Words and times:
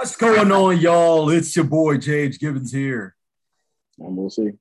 What's 0.00 0.16
going 0.16 0.50
on, 0.50 0.80
y'all? 0.80 1.28
It's 1.28 1.54
your 1.54 1.66
boy 1.66 1.98
JH 1.98 2.40
Gibbons 2.40 2.72
here. 2.72 3.14
And 3.98 4.16
we'll 4.16 4.30
see. 4.30 4.52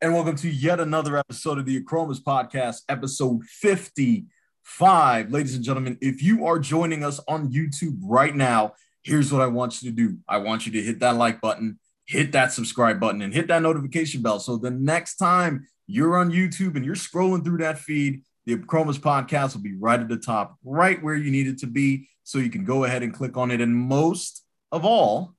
And 0.00 0.12
welcome 0.12 0.34
to 0.34 0.50
yet 0.50 0.80
another 0.80 1.16
episode 1.16 1.58
of 1.58 1.64
the 1.64 1.80
Achromas 1.80 2.20
Podcast, 2.20 2.80
episode 2.88 3.44
55. 3.44 5.30
Ladies 5.30 5.54
and 5.54 5.62
gentlemen, 5.62 5.96
if 6.00 6.24
you 6.24 6.44
are 6.44 6.58
joining 6.58 7.04
us 7.04 7.20
on 7.28 7.52
YouTube 7.52 7.98
right 8.02 8.34
now, 8.34 8.72
here's 9.04 9.32
what 9.32 9.42
I 9.42 9.46
want 9.46 9.80
you 9.80 9.90
to 9.90 9.96
do. 9.96 10.18
I 10.28 10.38
want 10.38 10.66
you 10.66 10.72
to 10.72 10.82
hit 10.82 10.98
that 10.98 11.14
like 11.14 11.40
button, 11.40 11.78
hit 12.06 12.32
that 12.32 12.50
subscribe 12.50 12.98
button, 12.98 13.22
and 13.22 13.32
hit 13.32 13.46
that 13.46 13.62
notification 13.62 14.22
bell. 14.22 14.40
So 14.40 14.56
the 14.56 14.72
next 14.72 15.18
time 15.18 15.68
you're 15.86 16.16
on 16.16 16.32
YouTube 16.32 16.74
and 16.74 16.84
you're 16.84 16.96
scrolling 16.96 17.44
through 17.44 17.58
that 17.58 17.78
feed, 17.78 18.22
the 18.44 18.56
Achromas 18.56 18.98
Podcast 18.98 19.54
will 19.54 19.62
be 19.62 19.76
right 19.76 20.00
at 20.00 20.08
the 20.08 20.16
top, 20.16 20.56
right 20.64 21.00
where 21.00 21.14
you 21.14 21.30
need 21.30 21.46
it 21.46 21.58
to 21.58 21.68
be. 21.68 22.08
So 22.24 22.38
you 22.38 22.50
can 22.50 22.64
go 22.64 22.82
ahead 22.82 23.04
and 23.04 23.14
click 23.14 23.36
on 23.36 23.52
it. 23.52 23.60
And 23.60 23.72
most 23.72 24.42
of 24.72 24.84
all, 24.84 25.34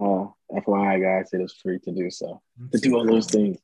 uh, 0.00 0.26
FYI, 0.52 1.02
guys, 1.02 1.30
it 1.32 1.40
is 1.40 1.54
free 1.54 1.78
to 1.80 1.92
do 1.92 2.10
so. 2.10 2.40
To 2.72 2.78
do 2.78 2.96
all 2.96 3.06
those 3.06 3.26
things, 3.26 3.58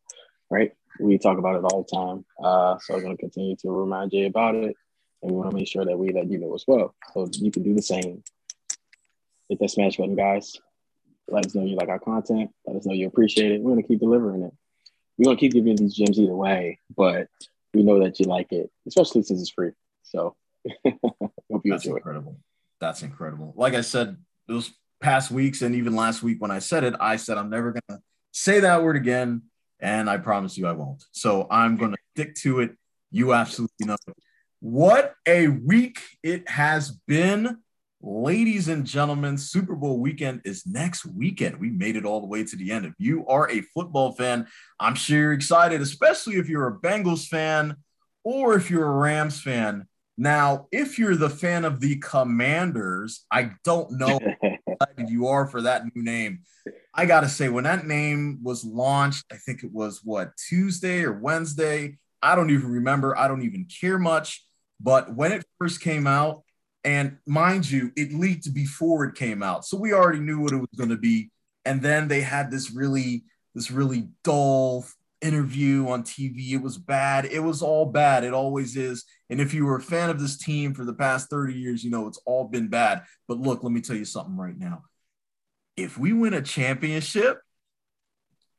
right? 0.51 0.73
We 1.01 1.19
talk 1.19 1.39
about 1.39 1.57
it 1.57 1.65
all 1.65 1.83
the 1.83 1.97
time. 1.97 2.25
Uh, 2.43 2.79
so 2.79 2.95
I'm 2.95 3.03
going 3.03 3.17
to 3.17 3.21
continue 3.21 3.57
to 3.57 3.71
remind 3.71 4.13
you 4.13 4.27
about 4.27 4.55
it. 4.55 4.77
And 5.23 5.33
we 5.33 5.39
want 5.39 5.51
to 5.51 5.57
make 5.57 5.69
sure 5.69 5.85
that 5.85 5.99
we 5.99 6.13
let 6.13 6.31
you 6.31 6.39
know 6.39 6.55
as 6.55 6.65
well. 6.67 6.95
So 7.13 7.29
you 7.33 7.51
can 7.51 7.63
do 7.63 7.75
the 7.75 7.83
same. 7.83 8.23
Hit 9.49 9.59
that 9.61 9.71
smash 9.71 9.97
button, 9.97 10.17
guys. 10.17 10.57
Let 11.29 11.47
us 11.47 11.55
know 11.55 11.65
you 11.65 11.77
like 11.77 11.89
our 11.89 11.99
content. 11.99 12.51
Let 12.67 12.77
us 12.77 12.87
know 12.87 12.93
you 12.93 13.07
appreciate 13.07 13.53
it. 13.53 13.63
We're 13.63 13.73
going 13.73 13.83
to 13.83 13.89
keep 13.89 14.01
delivering 14.01 14.43
it. 14.43 14.53
We're 15.17 15.25
going 15.25 15.37
to 15.37 15.41
keep 15.41 15.53
giving 15.53 15.77
these 15.77 15.95
gems 15.95 16.19
either 16.19 16.35
way, 16.35 16.79
but 16.95 17.29
we 17.73 17.83
know 17.83 18.01
that 18.01 18.19
you 18.21 18.27
like 18.27 18.53
it, 18.53 18.71
especially 18.87 19.23
since 19.23 19.41
it's 19.41 19.51
free. 19.51 19.71
So 20.03 20.37
hope 20.85 21.63
you 21.65 21.73
That's 21.73 21.85
enjoy 21.87 21.97
incredible. 21.97 22.33
It. 22.33 22.54
That's 22.85 23.03
incredible. 23.03 23.55
Like 23.57 23.73
I 23.73 23.81
said, 23.81 24.19
those 24.47 24.71
past 25.01 25.31
weeks 25.31 25.63
and 25.63 25.75
even 25.75 25.97
last 25.97 26.23
week 26.23 26.39
when 26.39 26.51
I 26.51 26.59
said 26.59 26.85
it, 26.85 26.95
I 27.01 27.17
said 27.17 27.39
I'm 27.39 27.49
never 27.49 27.73
going 27.73 27.83
to 27.89 27.99
say 28.31 28.61
that 28.61 28.83
word 28.83 28.97
again. 28.97 29.45
And 29.81 30.11
I 30.11 30.19
promise 30.19 30.59
you 30.59 30.67
I 30.67 30.73
won't. 30.73 31.03
So 31.13 31.47
I'm 31.51 31.79
going 31.79 31.93
to 31.93 31.99
stick 32.15 32.35
to 32.43 32.61
it. 32.61 32.77
You 33.11 33.33
absolutely 33.33 33.87
know 33.87 33.97
it. 34.07 34.15
What 34.61 35.15
a 35.27 35.49
week 35.49 35.99
it 36.23 36.47
has 36.47 36.91
been. 37.09 37.57
Ladies 38.03 38.69
and 38.69 38.85
gentlemen, 38.85 39.39
Super 39.39 39.75
Bowl 39.75 39.99
weekend 39.99 40.43
is 40.45 40.67
next 40.67 41.07
weekend. 41.07 41.59
We 41.59 41.71
made 41.71 41.97
it 41.97 42.05
all 42.05 42.21
the 42.21 42.27
way 42.27 42.45
to 42.45 42.55
the 42.55 42.71
end. 42.71 42.85
If 42.85 42.93
you 42.99 43.27
are 43.29 43.51
a 43.51 43.63
football 43.63 44.13
fan, 44.13 44.47
I'm 44.79 44.95
sure 44.95 45.19
you're 45.19 45.33
excited, 45.33 45.81
especially 45.81 46.35
if 46.35 46.51
you're 46.51 46.69
a 46.69 46.79
Bengals 46.79 47.29
fan 47.29 47.77
or 48.25 48.57
if 48.57 48.71
you're 48.71 48.87
a 48.87 48.95
Rams 48.95 49.41
fan. 49.41 49.89
Now, 50.17 50.69
if 50.71 50.99
you're 50.99 51.17
the 51.17 51.31
fan 51.31 51.65
of 51.65 51.81
the 51.81 51.97
Commanders, 51.97 53.25
I 53.31 53.53
don't 53.65 53.93
know 53.93 54.21
how 54.43 54.49
excited 54.67 55.11
you 55.11 55.27
are 55.27 55.47
for 55.47 55.63
that 55.63 55.85
new 55.95 56.03
name. 56.03 56.41
I 56.95 57.07
got 57.07 57.21
to 57.21 57.29
say, 57.29 57.49
when 57.49 57.65
that 57.65 57.87
name 57.87 58.39
was 58.43 58.65
launched, 58.65 59.25
I 59.33 59.37
think 59.37 59.65
it 59.65 59.73
was 59.73 60.01
what, 60.05 60.37
Tuesday 60.37 61.03
or 61.03 61.13
Wednesday? 61.13 61.99
I 62.23 62.37
don't 62.37 62.51
even 62.51 62.71
remember. 62.71 63.19
I 63.19 63.29
don't 63.29 63.43
even 63.43 63.67
care 63.67 63.99
much. 63.99 64.47
But 64.81 65.15
when 65.15 65.33
it 65.33 65.45
first 65.59 65.81
came 65.81 66.07
out, 66.07 66.43
and 66.85 67.17
mind 67.27 67.69
you, 67.71 67.93
it 67.97 68.13
leaked 68.13 68.53
before 68.53 69.07
it 69.07 69.15
came 69.15 69.43
out. 69.43 69.65
So 69.65 69.79
we 69.79 69.95
already 69.95 70.21
knew 70.21 70.41
what 70.41 70.53
it 70.53 70.59
was 70.59 70.69
going 70.77 70.91
to 70.91 70.99
be. 70.99 71.31
And 71.65 71.81
then 71.81 72.09
they 72.09 72.21
had 72.21 72.51
this 72.51 72.71
really, 72.71 73.25
this 73.55 73.71
really 73.71 74.09
dull 74.23 74.85
interview 75.25 75.89
on 75.89 76.03
TV. 76.03 76.53
It 76.53 76.63
was 76.63 76.77
bad. 76.77 77.25
It 77.25 77.41
was 77.41 77.63
all 77.63 77.87
bad. 77.87 78.25
It 78.25 78.35
always 78.35 78.77
is. 78.77 79.05
And 79.31 79.41
if 79.41 79.55
you 79.55 79.65
were 79.65 79.77
a 79.77 79.83
fan 79.83 80.11
of 80.11 80.21
this 80.21 80.37
team 80.37 80.75
for 80.75 80.85
the 80.85 80.93
past 80.93 81.31
30 81.31 81.55
years, 81.55 81.83
you 81.83 81.91
know 81.91 82.07
it's 82.07 82.21
all 82.27 82.45
been 82.45 82.69
bad. 82.69 83.03
But 83.27 83.39
look, 83.39 83.65
let 83.65 83.73
me 83.73 83.81
tell 83.81 83.97
you 83.97 84.05
something 84.05 84.37
right 84.37 84.57
now. 84.57 84.85
If 85.77 85.99
we 85.99 86.13
win 86.13 86.35
a 86.35 86.43
championship, 86.43 87.41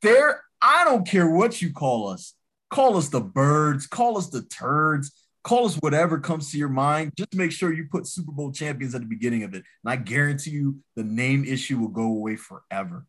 there, 0.02 0.42
I 0.60 0.84
don't 0.84 1.06
care 1.06 1.30
what 1.30 1.62
you 1.62 1.72
call 1.72 2.08
us. 2.08 2.34
Call 2.68 2.96
us 2.96 3.08
the 3.08 3.20
birds, 3.20 3.86
call 3.86 4.18
us 4.18 4.28
the 4.28 4.42
turds, 4.42 5.12
call 5.44 5.66
us 5.66 5.76
whatever 5.76 6.18
comes 6.18 6.50
to 6.50 6.58
your 6.58 6.68
mind. 6.68 7.12
Just 7.16 7.34
make 7.34 7.52
sure 7.52 7.72
you 7.72 7.86
put 7.90 8.08
Super 8.08 8.32
Bowl 8.32 8.50
champions 8.50 8.94
at 8.94 9.02
the 9.02 9.06
beginning 9.06 9.44
of 9.44 9.54
it. 9.54 9.62
And 9.84 9.92
I 9.92 9.96
guarantee 9.96 10.50
you 10.50 10.80
the 10.96 11.04
name 11.04 11.44
issue 11.44 11.78
will 11.78 11.88
go 11.88 12.02
away 12.02 12.34
forever. 12.34 13.06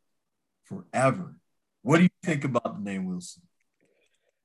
Forever. 0.65 1.35
What 1.81 1.97
do 1.97 2.03
you 2.03 2.09
think 2.23 2.43
about 2.43 2.77
the 2.77 2.83
name 2.83 3.07
Wilson? 3.07 3.46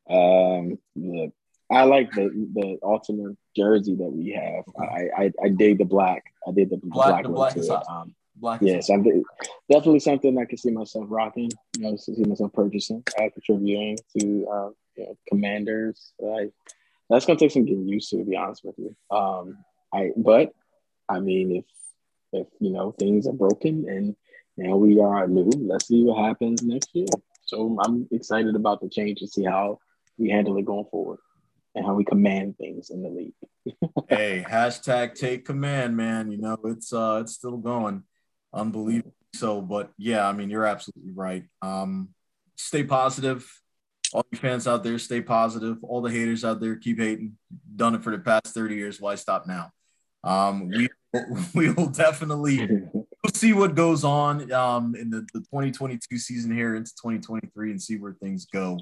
Um, 0.09 0.79
the, 0.97 1.33
I 1.71 1.85
like 1.85 2.11
the 2.13 2.29
the 2.53 2.79
alternate 2.83 3.37
jersey 3.57 3.95
that 3.97 4.13
we 4.13 4.31
have. 4.31 4.65
I 4.79 5.25
I, 5.25 5.33
I 5.45 5.49
dig 5.49 5.79
the 5.79 5.85
black. 5.85 6.25
I 6.47 6.53
did 6.53 6.71
the 6.71 6.77
Black, 6.83 7.09
black, 7.09 7.23
the 7.23 7.29
black 7.29 7.57
is. 7.57 7.71
Um, 7.71 8.15
Black. 8.35 8.61
yes, 8.63 8.89
definitely 8.89 10.01
something 10.01 10.37
I 10.39 10.47
can 10.47 10.59
see 10.59 10.71
myself 10.71 11.07
rocking. 11.09 11.51
You 11.77 11.83
know, 11.83 11.97
see 11.97 12.25
myself 12.25 12.53
purchasing, 12.53 13.05
uh, 13.19 13.29
contributing 13.33 13.99
to 14.19 14.47
uh, 14.51 14.71
you 14.97 15.05
know, 15.05 15.17
commanders. 15.29 16.13
Like 16.19 16.51
that's 17.09 17.25
gonna 17.25 17.39
take 17.39 17.53
some 17.53 17.65
getting 17.65 17.87
used 17.87 18.11
to, 18.11 18.19
to 18.19 18.25
be 18.25 18.37
honest 18.37 18.65
with 18.65 18.75
you. 18.79 18.97
Um, 19.17 19.59
I 19.93 20.11
but 20.17 20.53
I 21.09 21.21
mean, 21.21 21.57
if 21.57 21.65
if 22.33 22.47
you 22.59 22.71
know 22.71 22.93
things 22.93 23.27
are 23.27 23.33
broken 23.33 23.89
and 23.89 24.17
now 24.57 24.77
we 24.77 25.01
are 25.01 25.27
new, 25.29 25.51
let's 25.61 25.89
see 25.89 26.03
what 26.03 26.25
happens 26.25 26.63
next 26.63 26.91
year. 26.95 27.07
So 27.45 27.79
I'm 27.85 28.09
excited 28.11 28.57
about 28.57 28.81
the 28.81 28.89
change 28.89 29.21
to 29.21 29.27
see 29.27 29.45
how 29.45 29.79
we 30.19 30.31
handle 30.31 30.57
it 30.59 30.65
going 30.65 30.87
forward 30.91 31.19
and 31.75 31.85
how 31.85 31.95
we 31.95 32.05
command 32.05 32.57
things 32.59 32.91
in 32.91 33.03
the 33.03 33.09
league. 33.09 33.35
hey, 34.09 34.45
hashtag 34.49 35.15
take 35.15 35.45
command, 35.45 35.97
man. 35.97 36.31
You 36.31 36.39
know, 36.39 36.59
it's 36.65 36.93
uh 36.93 37.21
it's 37.23 37.33
still 37.33 37.57
going. 37.57 38.03
Unbelievable. 38.53 39.15
So, 39.35 39.63
but 39.63 39.93
yeah, 39.97 40.29
I 40.29 40.33
mean, 40.33 40.51
you're 40.51 40.67
absolutely 40.67 41.13
right. 41.13 41.45
Um, 41.63 42.11
stay 42.57 42.85
positive. 42.85 43.51
All 44.13 44.27
you 44.31 44.37
fans 44.37 44.69
out 44.69 44.85
there, 44.85 44.99
stay 44.99 45.23
positive. 45.23 45.79
All 45.83 46.03
the 46.03 46.11
haters 46.11 46.45
out 46.45 46.61
there, 46.61 46.77
keep 46.77 46.99
hating. 46.99 47.39
Done 47.77 47.95
it 47.95 48.05
for 48.05 48.11
the 48.11 48.19
past 48.19 48.49
30 48.49 48.75
years. 48.75 49.01
Why 49.01 49.15
stop 49.15 49.47
now? 49.47 49.71
Um, 50.23 50.69
we 50.69 50.89
we 51.55 51.71
will 51.71 51.89
definitely 51.89 52.67
we'll 52.93 53.33
see 53.35 53.53
what 53.53 53.75
goes 53.75 54.05
on 54.05 54.51
um, 54.53 54.95
in 54.95 55.11
the, 55.11 55.27
the 55.33 55.41
2022 55.41 56.19
season 56.19 56.55
here 56.55 56.75
into 56.75 56.91
2023 56.93 57.71
and 57.71 57.83
see 57.83 57.97
where 57.97 58.13
things 58.13 58.47
go. 58.47 58.79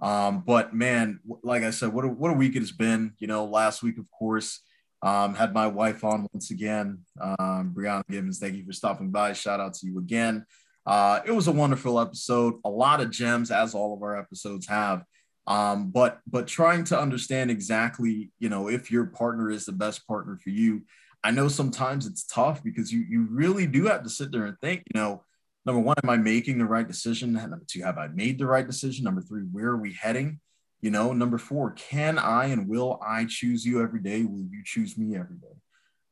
Um, 0.00 0.42
but 0.46 0.74
man, 0.74 1.20
like 1.42 1.62
I 1.62 1.70
said, 1.70 1.92
what 1.92 2.04
a, 2.04 2.08
what 2.08 2.30
a 2.30 2.34
week 2.34 2.56
it 2.56 2.60
has 2.60 2.72
been. 2.72 3.12
You 3.18 3.26
know, 3.26 3.44
last 3.44 3.82
week, 3.82 3.98
of 3.98 4.10
course, 4.10 4.60
um, 5.02 5.34
had 5.34 5.54
my 5.54 5.66
wife 5.66 6.04
on 6.04 6.26
once 6.32 6.50
again. 6.50 7.00
Um, 7.20 7.74
Brianna 7.76 8.02
Gibbons, 8.08 8.38
thank 8.38 8.56
you 8.56 8.64
for 8.64 8.72
stopping 8.72 9.10
by. 9.10 9.32
Shout 9.32 9.60
out 9.60 9.74
to 9.74 9.86
you 9.86 9.98
again. 9.98 10.46
Uh, 10.86 11.20
it 11.26 11.32
was 11.32 11.48
a 11.48 11.52
wonderful 11.52 12.00
episode. 12.00 12.54
A 12.64 12.70
lot 12.70 13.00
of 13.00 13.10
gems, 13.10 13.50
as 13.50 13.74
all 13.74 13.94
of 13.94 14.02
our 14.02 14.18
episodes 14.18 14.66
have. 14.66 15.04
Um, 15.46 15.90
but 15.90 16.20
but 16.26 16.46
trying 16.46 16.84
to 16.84 16.98
understand 16.98 17.50
exactly, 17.50 18.30
you 18.38 18.48
know, 18.48 18.68
if 18.68 18.90
your 18.90 19.06
partner 19.06 19.50
is 19.50 19.66
the 19.66 19.72
best 19.72 20.06
partner 20.06 20.38
for 20.42 20.50
you. 20.50 20.82
I 21.22 21.32
know 21.32 21.48
sometimes 21.48 22.06
it's 22.06 22.24
tough 22.24 22.62
because 22.62 22.92
you 22.92 23.04
you 23.08 23.26
really 23.30 23.66
do 23.66 23.86
have 23.86 24.04
to 24.04 24.10
sit 24.10 24.32
there 24.32 24.46
and 24.46 24.58
think, 24.60 24.84
you 24.92 25.00
know, 25.00 25.24
number 25.66 25.80
one, 25.80 25.96
am 26.02 26.10
I 26.10 26.16
making 26.16 26.58
the 26.58 26.64
right 26.64 26.86
decision? 26.86 27.32
Number 27.32 27.62
two, 27.66 27.82
have 27.82 27.98
I 27.98 28.08
made 28.08 28.38
the 28.38 28.46
right 28.46 28.66
decision? 28.66 29.04
Number 29.04 29.20
three, 29.20 29.42
where 29.42 29.68
are 29.68 29.76
we 29.76 29.92
heading? 29.92 30.40
You 30.80 30.90
know, 30.90 31.12
number 31.12 31.38
four, 31.38 31.72
can 31.72 32.18
I 32.18 32.46
and 32.46 32.66
will 32.66 32.98
I 33.06 33.26
choose 33.28 33.66
you 33.66 33.82
every 33.82 34.00
day? 34.00 34.22
Will 34.22 34.46
you 34.50 34.62
choose 34.64 34.96
me 34.96 35.16
every 35.16 35.36
day? 35.36 35.60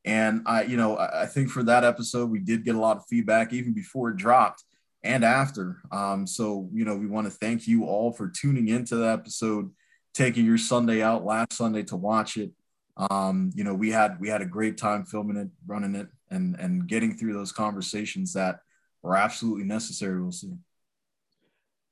And 0.05 0.43
I, 0.47 0.63
you 0.65 0.77
know, 0.77 0.97
I, 0.97 1.23
I 1.23 1.27
think 1.27 1.49
for 1.49 1.63
that 1.65 1.85
episode, 1.85 2.31
we 2.31 2.39
did 2.39 2.65
get 2.65 2.75
a 2.75 2.81
lot 2.81 2.99
of 2.99 3.05
feedback 3.09 3.53
even 3.53 3.73
before 3.73 4.11
it 4.11 4.17
dropped 4.17 4.65
and 5.03 5.25
after. 5.25 5.79
Um, 5.91 6.27
so, 6.27 6.69
you 6.73 6.85
know, 6.85 6.97
we 6.97 7.07
want 7.07 7.27
to 7.27 7.31
thank 7.31 7.67
you 7.67 7.85
all 7.85 8.13
for 8.13 8.29
tuning 8.29 8.69
into 8.69 8.97
the 8.97 9.09
episode, 9.09 9.71
taking 10.15 10.45
your 10.45 10.59
Sunday 10.59 11.03
out 11.03 11.25
last 11.25 11.55
Sunday 11.55 11.83
to 11.85 11.97
watch 11.97 12.37
it. 12.37 12.53
Um, 13.11 13.51
you 13.55 13.65
know, 13.65 13.75
we 13.75 13.91
had 13.91 14.19
we 14.21 14.29
had 14.29 14.43
a 14.43 14.47
great 14.47 14.77
time 14.77 15.05
filming 15.05 15.37
it, 15.37 15.49
running 15.67 15.95
it, 15.95 16.09
and 16.31 16.59
and 16.59 16.87
getting 16.87 17.17
through 17.17 17.33
those 17.33 17.53
conversations 17.53 18.33
that 18.33 18.61
were 19.03 19.17
absolutely 19.17 19.65
necessary. 19.65 20.21
We'll 20.21 20.33
see. 20.33 20.55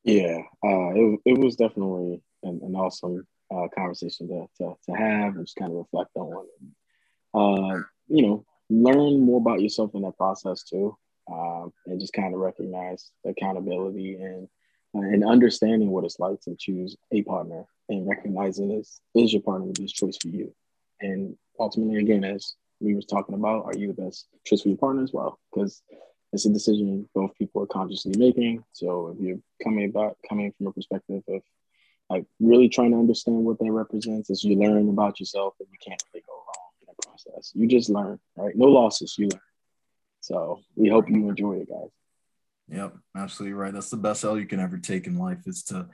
Yeah, 0.04 0.38
uh, 0.64 0.90
it, 0.94 1.20
it 1.24 1.38
was 1.38 1.56
definitely 1.56 2.22
an, 2.42 2.60
an 2.62 2.76
awesome 2.76 3.26
uh, 3.50 3.66
conversation 3.74 4.28
to, 4.28 4.46
to, 4.58 4.74
to 4.86 4.92
have 4.92 5.36
and 5.36 5.44
just 5.44 5.56
kind 5.56 5.72
of 5.72 5.78
reflect 5.78 6.10
on. 6.16 6.46
Uh, 7.34 7.80
you 8.08 8.22
know, 8.22 8.44
learn 8.70 9.20
more 9.20 9.40
about 9.40 9.60
yourself 9.60 9.90
in 9.94 10.02
that 10.02 10.16
process 10.16 10.62
too, 10.62 10.96
um, 11.30 11.72
and 11.86 12.00
just 12.00 12.12
kind 12.12 12.34
of 12.34 12.40
recognize 12.40 13.10
the 13.24 13.30
accountability 13.30 14.14
and 14.14 14.48
uh, 14.94 15.00
and 15.00 15.24
understanding 15.24 15.90
what 15.90 16.04
it's 16.04 16.20
like 16.20 16.40
to 16.40 16.54
choose 16.58 16.96
a 17.12 17.22
partner 17.22 17.64
and 17.88 18.08
recognizing 18.08 18.70
is 18.70 19.00
is 19.14 19.32
your 19.32 19.42
partner 19.42 19.66
the 19.66 19.82
best 19.82 19.94
choice 19.94 20.16
for 20.16 20.28
you, 20.28 20.54
and 21.00 21.36
ultimately, 21.58 21.98
again, 21.98 22.24
as 22.24 22.54
we 22.80 22.94
was 22.94 23.06
talking 23.06 23.34
about, 23.34 23.64
are 23.64 23.76
you 23.76 23.88
the 23.88 24.02
best 24.02 24.28
choice 24.44 24.62
for 24.62 24.68
your 24.68 24.78
partner 24.78 25.02
as 25.02 25.12
well? 25.12 25.38
Because 25.52 25.82
it's 26.36 26.44
a 26.44 26.50
decision 26.50 27.08
both 27.14 27.34
people 27.34 27.62
are 27.62 27.66
consciously 27.66 28.12
making. 28.16 28.62
So 28.74 29.08
if 29.08 29.20
you're 29.24 29.38
coming 29.64 29.88
about 29.88 30.18
coming 30.28 30.52
from 30.52 30.66
a 30.66 30.72
perspective 30.72 31.22
of 31.28 31.40
like 32.10 32.26
really 32.38 32.68
trying 32.68 32.90
to 32.90 32.98
understand 32.98 33.38
what 33.38 33.58
that 33.58 33.72
represents 33.72 34.28
as 34.28 34.44
you 34.44 34.54
learn 34.54 34.90
about 34.90 35.18
yourself 35.18 35.54
and 35.58 35.68
you 35.72 35.78
can't 35.82 36.02
really 36.12 36.22
go 36.26 36.34
wrong 36.34 36.72
in 36.82 36.88
the 36.88 37.06
process. 37.06 37.52
You 37.54 37.66
just 37.66 37.88
learn, 37.88 38.20
right? 38.36 38.54
No 38.54 38.66
losses, 38.66 39.16
you 39.18 39.28
learn. 39.28 39.40
So 40.20 40.60
we 40.76 40.90
hope 40.90 41.08
you 41.08 41.26
enjoy 41.26 41.54
it, 41.54 41.70
guys. 41.70 41.88
Yep, 42.68 42.96
absolutely 43.16 43.54
right. 43.54 43.72
That's 43.72 43.90
the 43.90 43.96
best 43.96 44.22
L 44.22 44.38
you 44.38 44.46
can 44.46 44.60
ever 44.60 44.76
take 44.76 45.06
in 45.06 45.16
life 45.16 45.38
is 45.46 45.62
to 45.64 45.88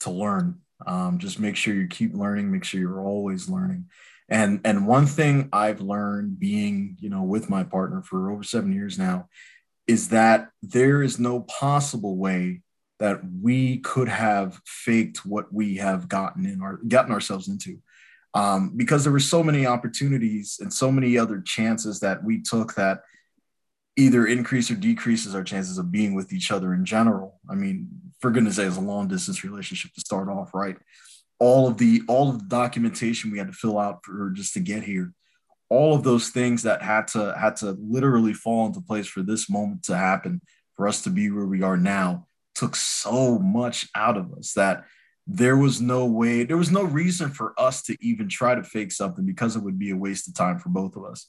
to 0.00 0.10
learn. 0.10 0.60
Um, 0.86 1.18
just 1.18 1.40
make 1.40 1.56
sure 1.56 1.74
you 1.74 1.86
keep 1.86 2.12
learning. 2.12 2.52
Make 2.52 2.64
sure 2.64 2.80
you're 2.80 3.00
always 3.00 3.48
learning. 3.48 3.86
And 4.28 4.60
and 4.64 4.86
one 4.86 5.06
thing 5.06 5.48
I've 5.54 5.80
learned 5.80 6.38
being 6.38 6.98
you 7.00 7.08
know 7.08 7.22
with 7.22 7.48
my 7.48 7.64
partner 7.64 8.02
for 8.02 8.30
over 8.30 8.42
seven 8.42 8.74
years 8.74 8.98
now 8.98 9.28
is 9.86 10.08
that 10.08 10.50
there 10.62 11.02
is 11.02 11.18
no 11.18 11.40
possible 11.40 12.16
way 12.16 12.62
that 12.98 13.20
we 13.42 13.78
could 13.78 14.08
have 14.08 14.60
faked 14.64 15.26
what 15.26 15.52
we 15.52 15.76
have 15.76 16.08
gotten 16.08 16.46
in 16.46 16.62
our 16.62 16.78
gotten 16.88 17.12
ourselves 17.12 17.48
into 17.48 17.78
um, 18.36 18.72
because 18.76 19.02
there 19.02 19.12
were 19.12 19.18
so 19.18 19.42
many 19.42 19.66
opportunities 19.66 20.58
and 20.60 20.70
so 20.70 20.92
many 20.92 21.16
other 21.16 21.40
chances 21.40 22.00
that 22.00 22.22
we 22.22 22.42
took 22.42 22.74
that 22.74 23.00
either 23.96 24.26
increase 24.26 24.70
or 24.70 24.74
decreases 24.74 25.34
our 25.34 25.42
chances 25.42 25.78
of 25.78 25.90
being 25.90 26.14
with 26.14 26.34
each 26.34 26.50
other 26.50 26.74
in 26.74 26.84
general. 26.84 27.40
I 27.48 27.54
mean, 27.54 27.88
for 28.20 28.30
goodness 28.30 28.56
sake, 28.56 28.68
it's 28.68 28.76
a 28.76 28.80
long 28.80 29.08
distance 29.08 29.42
relationship 29.42 29.94
to 29.94 30.02
start 30.02 30.28
off, 30.28 30.52
right? 30.52 30.76
All 31.38 31.66
of 31.66 31.78
the 31.78 32.02
all 32.08 32.28
of 32.28 32.38
the 32.38 32.44
documentation 32.44 33.30
we 33.30 33.38
had 33.38 33.46
to 33.46 33.54
fill 33.54 33.78
out 33.78 34.04
for 34.04 34.30
just 34.34 34.52
to 34.52 34.60
get 34.60 34.82
here, 34.82 35.14
all 35.68 35.94
of 35.94 36.04
those 36.04 36.28
things 36.28 36.62
that 36.62 36.82
had 36.82 37.08
to 37.08 37.34
had 37.38 37.56
to 37.56 37.76
literally 37.80 38.32
fall 38.32 38.66
into 38.66 38.80
place 38.80 39.06
for 39.06 39.22
this 39.22 39.50
moment 39.50 39.84
to 39.84 39.96
happen, 39.96 40.40
for 40.74 40.86
us 40.86 41.02
to 41.02 41.10
be 41.10 41.30
where 41.30 41.46
we 41.46 41.62
are 41.62 41.76
now, 41.76 42.26
took 42.54 42.76
so 42.76 43.38
much 43.38 43.88
out 43.94 44.16
of 44.16 44.32
us 44.34 44.52
that 44.54 44.84
there 45.26 45.56
was 45.56 45.80
no 45.80 46.06
way, 46.06 46.44
there 46.44 46.56
was 46.56 46.70
no 46.70 46.84
reason 46.84 47.30
for 47.30 47.52
us 47.58 47.82
to 47.82 47.96
even 48.00 48.28
try 48.28 48.54
to 48.54 48.62
fake 48.62 48.92
something 48.92 49.26
because 49.26 49.56
it 49.56 49.62
would 49.62 49.78
be 49.78 49.90
a 49.90 49.96
waste 49.96 50.28
of 50.28 50.34
time 50.34 50.58
for 50.58 50.68
both 50.68 50.94
of 50.96 51.04
us. 51.04 51.26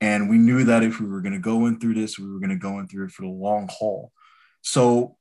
And 0.00 0.28
we 0.28 0.36
knew 0.36 0.64
that 0.64 0.82
if 0.82 1.00
we 1.00 1.06
were 1.06 1.20
going 1.20 1.32
to 1.32 1.38
go 1.38 1.66
in 1.66 1.78
through 1.78 1.94
this, 1.94 2.18
we 2.18 2.30
were 2.30 2.40
going 2.40 2.50
to 2.50 2.56
go 2.56 2.78
in 2.80 2.88
through 2.88 3.06
it 3.06 3.12
for 3.12 3.22
the 3.22 3.28
long 3.28 3.68
haul. 3.70 4.12
So 4.62 5.16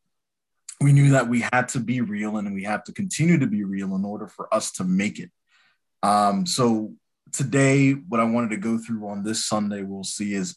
we 0.81 0.91
knew 0.91 1.11
that 1.11 1.29
we 1.29 1.41
had 1.53 1.69
to 1.69 1.79
be 1.79 2.01
real 2.01 2.37
and 2.37 2.53
we 2.53 2.63
have 2.63 2.83
to 2.85 2.91
continue 2.91 3.37
to 3.39 3.47
be 3.47 3.63
real 3.63 3.95
in 3.95 4.03
order 4.03 4.27
for 4.27 4.53
us 4.53 4.71
to 4.73 4.83
make 4.83 5.19
it. 5.19 5.31
Um, 6.03 6.45
so 6.45 6.93
today, 7.35 7.91
what 7.91 8.19
I 8.19 8.23
wanted 8.23 8.51
to 8.51 8.57
go 8.57 8.77
through 8.77 9.07
on 9.07 9.23
this 9.23 9.45
Sunday, 9.45 9.83
we'll 9.83 10.03
see 10.03 10.33
is 10.33 10.55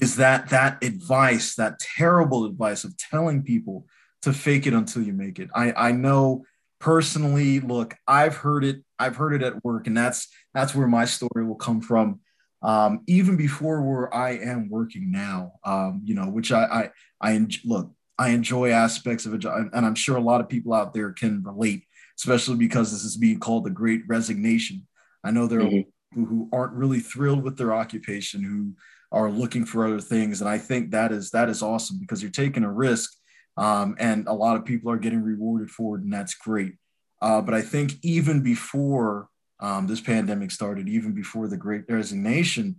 is 0.00 0.16
that 0.16 0.50
that 0.50 0.82
advice, 0.84 1.54
that 1.54 1.78
terrible 1.78 2.44
advice 2.44 2.84
of 2.84 2.94
telling 2.98 3.42
people 3.42 3.86
to 4.20 4.32
fake 4.32 4.66
it 4.66 4.74
until 4.74 5.02
you 5.02 5.14
make 5.14 5.38
it. 5.38 5.48
I, 5.54 5.72
I 5.72 5.92
know 5.92 6.44
personally, 6.80 7.60
look, 7.60 7.94
I've 8.06 8.36
heard 8.36 8.62
it, 8.62 8.82
I've 8.98 9.16
heard 9.16 9.32
it 9.32 9.42
at 9.42 9.64
work, 9.64 9.86
and 9.86 9.96
that's 9.96 10.28
that's 10.52 10.74
where 10.74 10.86
my 10.86 11.06
story 11.06 11.44
will 11.44 11.54
come 11.56 11.80
from 11.80 12.20
um, 12.62 13.02
even 13.06 13.36
before 13.36 13.82
where 13.82 14.12
I 14.12 14.30
am 14.32 14.68
working 14.68 15.10
now, 15.10 15.52
um, 15.64 16.00
you 16.04 16.14
know, 16.14 16.28
which 16.28 16.52
I, 16.52 16.90
I, 17.20 17.30
I 17.34 17.46
look, 17.64 17.92
I 18.18 18.30
enjoy 18.30 18.70
aspects 18.70 19.26
of 19.26 19.34
it. 19.34 19.44
And 19.44 19.86
I'm 19.86 19.94
sure 19.94 20.16
a 20.16 20.20
lot 20.20 20.40
of 20.40 20.48
people 20.48 20.72
out 20.72 20.94
there 20.94 21.12
can 21.12 21.42
relate, 21.44 21.84
especially 22.18 22.56
because 22.56 22.90
this 22.90 23.04
is 23.04 23.16
being 23.16 23.38
called 23.38 23.64
the 23.64 23.70
great 23.70 24.02
resignation. 24.08 24.86
I 25.22 25.30
know 25.30 25.46
there 25.46 25.60
mm-hmm. 25.60 25.78
are 25.78 25.92
who 26.24 26.48
aren't 26.52 26.72
really 26.72 27.00
thrilled 27.00 27.42
with 27.42 27.56
their 27.56 27.74
occupation, 27.74 28.42
who 28.42 28.74
are 29.12 29.30
looking 29.30 29.64
for 29.64 29.86
other 29.86 30.00
things. 30.00 30.40
And 30.40 30.48
I 30.48 30.58
think 30.58 30.90
that 30.90 31.12
is, 31.12 31.30
that 31.30 31.48
is 31.48 31.62
awesome 31.62 31.98
because 32.00 32.22
you're 32.22 32.30
taking 32.30 32.64
a 32.64 32.72
risk 32.72 33.12
um, 33.56 33.96
and 33.98 34.26
a 34.26 34.32
lot 34.32 34.56
of 34.56 34.64
people 34.64 34.90
are 34.90 34.98
getting 34.98 35.22
rewarded 35.22 35.70
for 35.70 35.96
it. 35.96 36.02
And 36.02 36.12
that's 36.12 36.34
great. 36.34 36.74
Uh, 37.22 37.40
but 37.40 37.54
I 37.54 37.62
think 37.62 37.92
even 38.02 38.42
before 38.42 39.28
um, 39.60 39.86
this 39.86 40.00
pandemic 40.00 40.50
started, 40.50 40.88
even 40.88 41.12
before 41.12 41.48
the 41.48 41.56
great 41.56 41.84
resignation, 41.88 42.76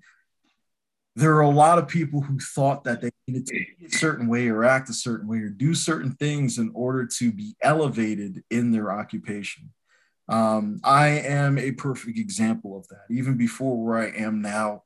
there 1.16 1.36
are 1.36 1.42
a 1.42 1.50
lot 1.50 1.80
of 1.80 1.88
people 1.88 2.22
who 2.22 2.38
thought 2.40 2.84
that 2.84 3.02
they 3.02 3.10
needed 3.28 3.48
to 3.48 3.54
be 3.54 3.88
a 3.88 3.90
certain 3.90 4.28
way 4.28 4.50
or 4.50 4.64
act 4.64 4.88
a 4.90 4.94
certain 4.94 5.28
way 5.28 5.40
or 5.40 5.50
do 5.50 5.74
certain 5.74 6.12
things 6.12 6.60
in 6.60 6.70
order 6.76 7.08
to 7.08 7.32
be 7.32 7.56
elevated 7.64 8.44
in 8.52 8.72
their 8.72 8.92
occupation. 8.92 9.72
Um, 10.30 10.80
I 10.84 11.08
am 11.08 11.58
a 11.58 11.72
perfect 11.72 12.18
example 12.18 12.78
of 12.78 12.88
that. 12.90 13.06
Even 13.10 13.38
before 13.38 13.82
where 13.82 13.98
I 13.98 14.10
am 14.10 14.42
now, 14.42 14.84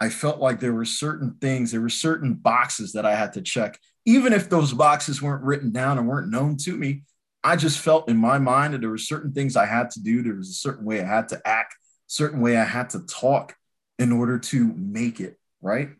I 0.00 0.08
felt 0.08 0.38
like 0.38 0.60
there 0.60 0.74
were 0.74 0.84
certain 0.84 1.36
things, 1.40 1.72
there 1.72 1.80
were 1.80 1.88
certain 1.88 2.34
boxes 2.34 2.92
that 2.92 3.06
I 3.06 3.14
had 3.14 3.32
to 3.34 3.42
check. 3.42 3.78
Even 4.04 4.32
if 4.32 4.48
those 4.48 4.72
boxes 4.72 5.22
weren't 5.22 5.44
written 5.44 5.72
down 5.72 5.98
and 5.98 6.06
weren't 6.06 6.30
known 6.30 6.56
to 6.58 6.76
me, 6.76 7.02
I 7.42 7.56
just 7.56 7.78
felt 7.78 8.08
in 8.08 8.16
my 8.16 8.38
mind 8.38 8.74
that 8.74 8.80
there 8.80 8.90
were 8.90 8.98
certain 8.98 9.32
things 9.32 9.56
I 9.56 9.66
had 9.66 9.90
to 9.92 10.02
do. 10.02 10.22
There 10.22 10.34
was 10.34 10.50
a 10.50 10.54
certain 10.54 10.84
way 10.84 11.00
I 11.00 11.06
had 11.06 11.28
to 11.30 11.40
act, 11.46 11.74
certain 12.06 12.40
way 12.40 12.56
I 12.56 12.64
had 12.64 12.90
to 12.90 13.00
talk 13.00 13.54
in 13.98 14.12
order 14.12 14.38
to 14.38 14.64
make 14.76 15.20
it 15.20 15.38
right. 15.60 15.90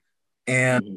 And 0.46 0.84
mm-hmm. 0.84 0.96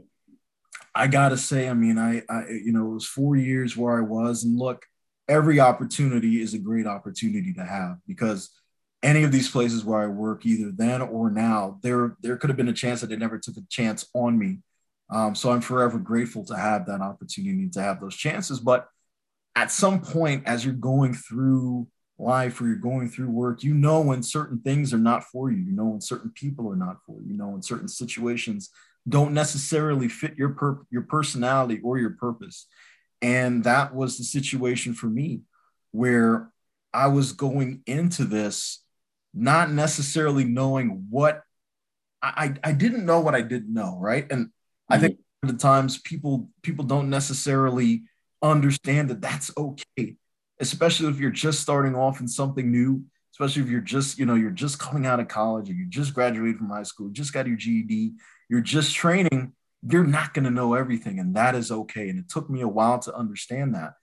I 0.95 1.07
gotta 1.07 1.37
say, 1.37 1.69
I 1.69 1.73
mean, 1.73 1.97
I, 1.97 2.23
I, 2.29 2.47
you 2.49 2.71
know, 2.71 2.91
it 2.91 2.93
was 2.93 3.05
four 3.05 3.35
years 3.35 3.77
where 3.77 3.97
I 3.97 4.01
was, 4.01 4.43
and 4.43 4.57
look, 4.57 4.85
every 5.27 5.59
opportunity 5.59 6.41
is 6.41 6.53
a 6.53 6.59
great 6.59 6.87
opportunity 6.87 7.53
to 7.53 7.63
have 7.63 7.97
because 8.07 8.49
any 9.03 9.23
of 9.23 9.31
these 9.31 9.49
places 9.49 9.85
where 9.85 9.99
I 9.99 10.07
work, 10.07 10.45
either 10.45 10.71
then 10.71 11.01
or 11.01 11.29
now, 11.29 11.79
there 11.83 12.15
there 12.21 12.37
could 12.37 12.49
have 12.49 12.57
been 12.57 12.67
a 12.67 12.73
chance 12.73 13.01
that 13.01 13.07
they 13.07 13.15
never 13.15 13.37
took 13.37 13.57
a 13.57 13.61
chance 13.69 14.07
on 14.13 14.37
me. 14.37 14.59
Um, 15.09 15.35
so 15.35 15.51
I'm 15.51 15.61
forever 15.61 15.99
grateful 15.99 16.43
to 16.45 16.57
have 16.57 16.85
that 16.87 17.01
opportunity 17.01 17.69
to 17.69 17.81
have 17.81 18.01
those 18.01 18.15
chances. 18.15 18.59
But 18.59 18.87
at 19.55 19.71
some 19.71 20.01
point 20.01 20.43
as 20.45 20.65
you're 20.65 20.73
going 20.73 21.13
through 21.13 21.87
life 22.17 22.59
or 22.59 22.67
you're 22.67 22.75
going 22.75 23.09
through 23.09 23.29
work, 23.29 23.63
you 23.63 23.73
know 23.73 24.01
when 24.01 24.23
certain 24.23 24.59
things 24.59 24.93
are 24.93 24.99
not 24.99 25.23
for 25.23 25.51
you. 25.51 25.57
You 25.57 25.71
know 25.71 25.85
when 25.85 26.01
certain 26.01 26.31
people 26.31 26.69
are 26.71 26.75
not 26.75 26.97
for 27.05 27.21
you. 27.21 27.31
You 27.31 27.37
know 27.37 27.49
when 27.49 27.61
certain 27.61 27.87
situations 27.87 28.69
don't 29.07 29.33
necessarily 29.33 30.09
fit 30.09 30.37
your 30.37 30.49
per- 30.49 30.85
your 30.89 31.03
personality 31.03 31.79
or 31.83 31.97
your 31.97 32.11
purpose. 32.11 32.67
And 33.21 33.63
that 33.63 33.95
was 33.95 34.17
the 34.17 34.23
situation 34.23 34.93
for 34.93 35.07
me 35.07 35.41
where 35.91 36.51
I 36.93 37.07
was 37.07 37.33
going 37.33 37.81
into 37.85 38.25
this 38.25 38.83
not 39.33 39.71
necessarily 39.71 40.43
knowing 40.43 41.07
what 41.09 41.43
I, 42.21 42.55
I 42.63 42.71
didn't 42.71 43.05
know 43.05 43.19
what 43.19 43.35
I 43.35 43.41
didn't 43.41 43.73
know, 43.73 43.97
right? 43.99 44.25
And 44.31 44.47
mm-hmm. 44.47 44.93
I 44.93 44.97
think 44.97 45.19
the 45.43 45.53
times 45.53 45.99
people 45.99 46.49
people 46.63 46.83
don't 46.83 47.09
necessarily 47.09 48.03
understand 48.41 49.09
that 49.09 49.21
that's 49.21 49.51
okay, 49.55 50.15
especially 50.59 51.09
if 51.09 51.19
you're 51.19 51.29
just 51.29 51.59
starting 51.59 51.95
off 51.95 52.19
in 52.19 52.27
something 52.27 52.71
new, 52.71 53.03
especially 53.33 53.61
if 53.61 53.69
you're 53.69 53.81
just, 53.81 54.17
you 54.17 54.25
know, 54.25 54.35
you're 54.35 54.49
just 54.49 54.79
coming 54.79 55.05
out 55.05 55.19
of 55.19 55.27
college 55.27 55.69
or 55.69 55.73
you 55.73 55.85
just 55.87 56.13
graduated 56.13 56.57
from 56.57 56.69
high 56.69 56.83
school, 56.83 57.09
just 57.09 57.33
got 57.33 57.47
your 57.47 57.57
GED, 57.57 58.13
you're 58.49 58.61
just 58.61 58.95
training, 58.95 59.53
you're 59.83 60.03
not 60.03 60.33
going 60.33 60.45
to 60.45 60.51
know 60.51 60.73
everything 60.73 61.19
and 61.19 61.35
that 61.35 61.55
is 61.55 61.71
okay. 61.71 62.09
And 62.09 62.19
it 62.19 62.29
took 62.29 62.49
me 62.49 62.61
a 62.61 62.67
while 62.67 62.99
to 62.99 63.15
understand 63.15 63.75
that 63.75 63.93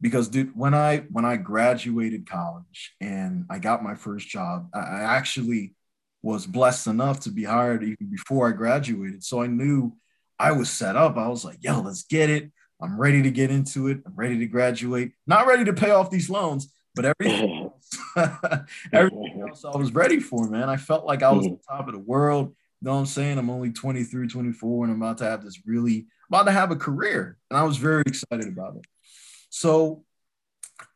because 0.00 0.28
dude, 0.28 0.56
when 0.56 0.74
I 0.74 0.98
when 1.10 1.24
I 1.24 1.36
graduated 1.36 2.28
college 2.28 2.94
and 3.00 3.46
I 3.48 3.58
got 3.58 3.82
my 3.82 3.94
first 3.94 4.28
job, 4.28 4.68
I 4.74 5.00
actually 5.00 5.74
was 6.22 6.46
blessed 6.46 6.86
enough 6.86 7.20
to 7.20 7.30
be 7.30 7.44
hired 7.44 7.82
even 7.82 8.10
before 8.10 8.48
I 8.48 8.52
graduated. 8.52 9.24
So 9.24 9.42
I 9.42 9.46
knew 9.46 9.96
I 10.38 10.52
was 10.52 10.70
set 10.70 10.96
up. 10.96 11.16
I 11.16 11.28
was 11.28 11.44
like, 11.44 11.58
yo, 11.60 11.80
let's 11.80 12.04
get 12.04 12.30
it. 12.30 12.50
I'm 12.82 13.00
ready 13.00 13.22
to 13.22 13.30
get 13.30 13.50
into 13.50 13.88
it. 13.88 14.00
I'm 14.06 14.14
ready 14.14 14.38
to 14.38 14.46
graduate. 14.46 15.12
Not 15.26 15.46
ready 15.46 15.64
to 15.64 15.72
pay 15.72 15.90
off 15.90 16.10
these 16.10 16.28
loans, 16.28 16.72
but 16.94 17.04
everything 17.04 17.72
else, 17.72 17.98
everything 18.92 19.44
else 19.48 19.64
I 19.64 19.76
was 19.76 19.92
ready 19.92 20.20
for, 20.20 20.48
man. 20.48 20.68
I 20.68 20.76
felt 20.76 21.06
like 21.06 21.22
I 21.22 21.32
was 21.32 21.46
mm-hmm. 21.46 21.54
on 21.70 21.78
top 21.78 21.88
of 21.88 21.94
the 21.94 22.00
world. 22.00 22.54
Know 22.84 22.92
what 22.92 22.98
I'm 22.98 23.06
saying? 23.06 23.38
I'm 23.38 23.48
only 23.48 23.72
23, 23.72 24.28
24, 24.28 24.84
and 24.84 24.92
I'm 24.92 25.00
about 25.00 25.16
to 25.18 25.24
have 25.24 25.42
this 25.42 25.62
really, 25.64 26.06
about 26.28 26.42
to 26.44 26.52
have 26.52 26.70
a 26.70 26.76
career. 26.76 27.38
And 27.50 27.58
I 27.58 27.62
was 27.62 27.78
very 27.78 28.02
excited 28.06 28.46
about 28.46 28.76
it. 28.76 28.84
So 29.48 30.04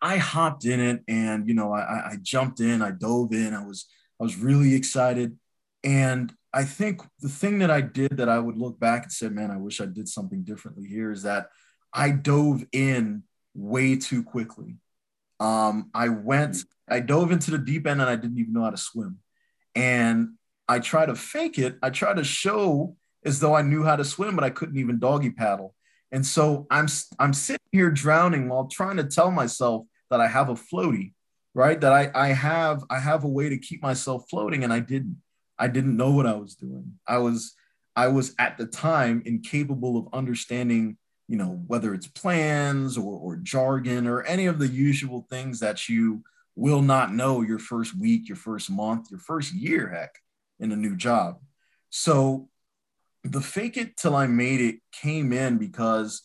I 0.02 0.18
hopped 0.18 0.66
in 0.66 0.80
it 0.80 1.02
and, 1.08 1.48
you 1.48 1.54
know, 1.54 1.72
I, 1.72 2.10
I 2.10 2.16
jumped 2.20 2.60
in, 2.60 2.82
I 2.82 2.90
dove 2.90 3.32
in. 3.32 3.54
I 3.54 3.64
was, 3.64 3.86
I 4.20 4.24
was 4.24 4.36
really 4.36 4.74
excited. 4.74 5.38
And 5.82 6.30
I 6.52 6.64
think 6.64 7.00
the 7.20 7.28
thing 7.30 7.60
that 7.60 7.70
I 7.70 7.80
did 7.80 8.18
that 8.18 8.28
I 8.28 8.38
would 8.38 8.58
look 8.58 8.78
back 8.78 9.04
and 9.04 9.12
say, 9.12 9.30
man, 9.30 9.50
I 9.50 9.56
wish 9.56 9.80
I 9.80 9.86
did 9.86 10.08
something 10.08 10.42
differently 10.42 10.86
here 10.86 11.10
is 11.10 11.22
that 11.22 11.48
I 11.94 12.10
dove 12.10 12.64
in 12.70 13.22
way 13.54 13.96
too 13.96 14.24
quickly. 14.24 14.76
Um, 15.40 15.88
I 15.94 16.10
went, 16.10 16.58
I 16.86 17.00
dove 17.00 17.32
into 17.32 17.50
the 17.50 17.56
deep 17.56 17.86
end 17.86 18.02
and 18.02 18.10
I 18.10 18.16
didn't 18.16 18.38
even 18.38 18.52
know 18.52 18.64
how 18.64 18.70
to 18.70 18.76
swim. 18.76 19.20
And 19.74 20.34
I 20.68 20.78
try 20.80 21.06
to 21.06 21.14
fake 21.14 21.58
it. 21.58 21.76
I 21.82 21.90
try 21.90 22.12
to 22.12 22.24
show 22.24 22.96
as 23.24 23.40
though 23.40 23.54
I 23.54 23.62
knew 23.62 23.84
how 23.84 23.96
to 23.96 24.04
swim, 24.04 24.34
but 24.34 24.44
I 24.44 24.50
couldn't 24.50 24.78
even 24.78 24.98
doggy 24.98 25.30
paddle. 25.30 25.74
And 26.12 26.24
so 26.24 26.66
I'm 26.70 26.86
I'm 27.18 27.34
sitting 27.34 27.66
here 27.72 27.90
drowning 27.90 28.48
while 28.48 28.66
trying 28.66 28.96
to 28.96 29.04
tell 29.04 29.30
myself 29.30 29.86
that 30.10 30.20
I 30.20 30.26
have 30.26 30.48
a 30.48 30.54
floaty, 30.54 31.12
right? 31.54 31.80
That 31.80 31.92
I 31.92 32.10
I 32.14 32.28
have 32.28 32.84
I 32.90 32.98
have 32.98 33.24
a 33.24 33.28
way 33.28 33.48
to 33.48 33.58
keep 33.58 33.82
myself 33.82 34.24
floating, 34.30 34.64
and 34.64 34.72
I 34.72 34.80
didn't. 34.80 35.22
I 35.58 35.66
didn't 35.66 35.96
know 35.96 36.12
what 36.12 36.26
I 36.26 36.34
was 36.34 36.54
doing. 36.54 36.98
I 37.06 37.18
was 37.18 37.54
I 37.96 38.08
was 38.08 38.34
at 38.38 38.58
the 38.58 38.66
time 38.66 39.22
incapable 39.26 39.96
of 39.98 40.08
understanding 40.12 40.96
you 41.28 41.36
know, 41.36 41.62
whether 41.66 41.94
it's 41.94 42.06
plans 42.06 42.96
or, 42.96 43.18
or 43.18 43.36
jargon 43.36 44.06
or 44.06 44.22
any 44.22 44.46
of 44.46 44.58
the 44.58 44.66
usual 44.66 45.26
things 45.28 45.60
that 45.60 45.88
you 45.88 46.24
will 46.56 46.82
not 46.82 47.14
know 47.14 47.42
your 47.42 47.58
first 47.58 47.96
week, 47.96 48.28
your 48.28 48.36
first 48.36 48.70
month, 48.70 49.10
your 49.10 49.20
first 49.20 49.52
year, 49.52 49.90
heck, 49.90 50.18
in 50.60 50.72
a 50.72 50.76
new 50.76 50.96
job. 50.96 51.40
So 51.90 52.48
the 53.24 53.40
fake 53.40 53.76
it 53.76 53.96
till 53.96 54.14
I 54.14 54.26
made 54.26 54.60
it 54.60 54.76
came 54.92 55.32
in 55.32 55.58
because 55.58 56.22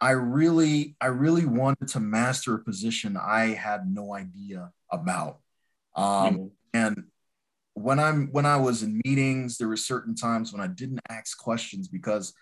I 0.00 0.10
really, 0.10 0.96
I 1.00 1.06
really 1.06 1.46
wanted 1.46 1.88
to 1.88 2.00
master 2.00 2.54
a 2.54 2.64
position 2.64 3.16
I 3.16 3.46
had 3.48 3.92
no 3.92 4.14
idea 4.14 4.72
about. 4.90 5.38
Um, 5.94 6.04
mm-hmm. 6.04 6.46
And 6.74 7.04
when 7.74 7.98
I'm 7.98 8.28
when 8.32 8.46
I 8.46 8.56
was 8.56 8.82
in 8.82 9.00
meetings, 9.04 9.58
there 9.58 9.68
were 9.68 9.76
certain 9.76 10.14
times 10.14 10.52
when 10.52 10.60
I 10.60 10.66
didn't 10.66 11.00
ask 11.08 11.38
questions 11.38 11.88
because 11.88 12.34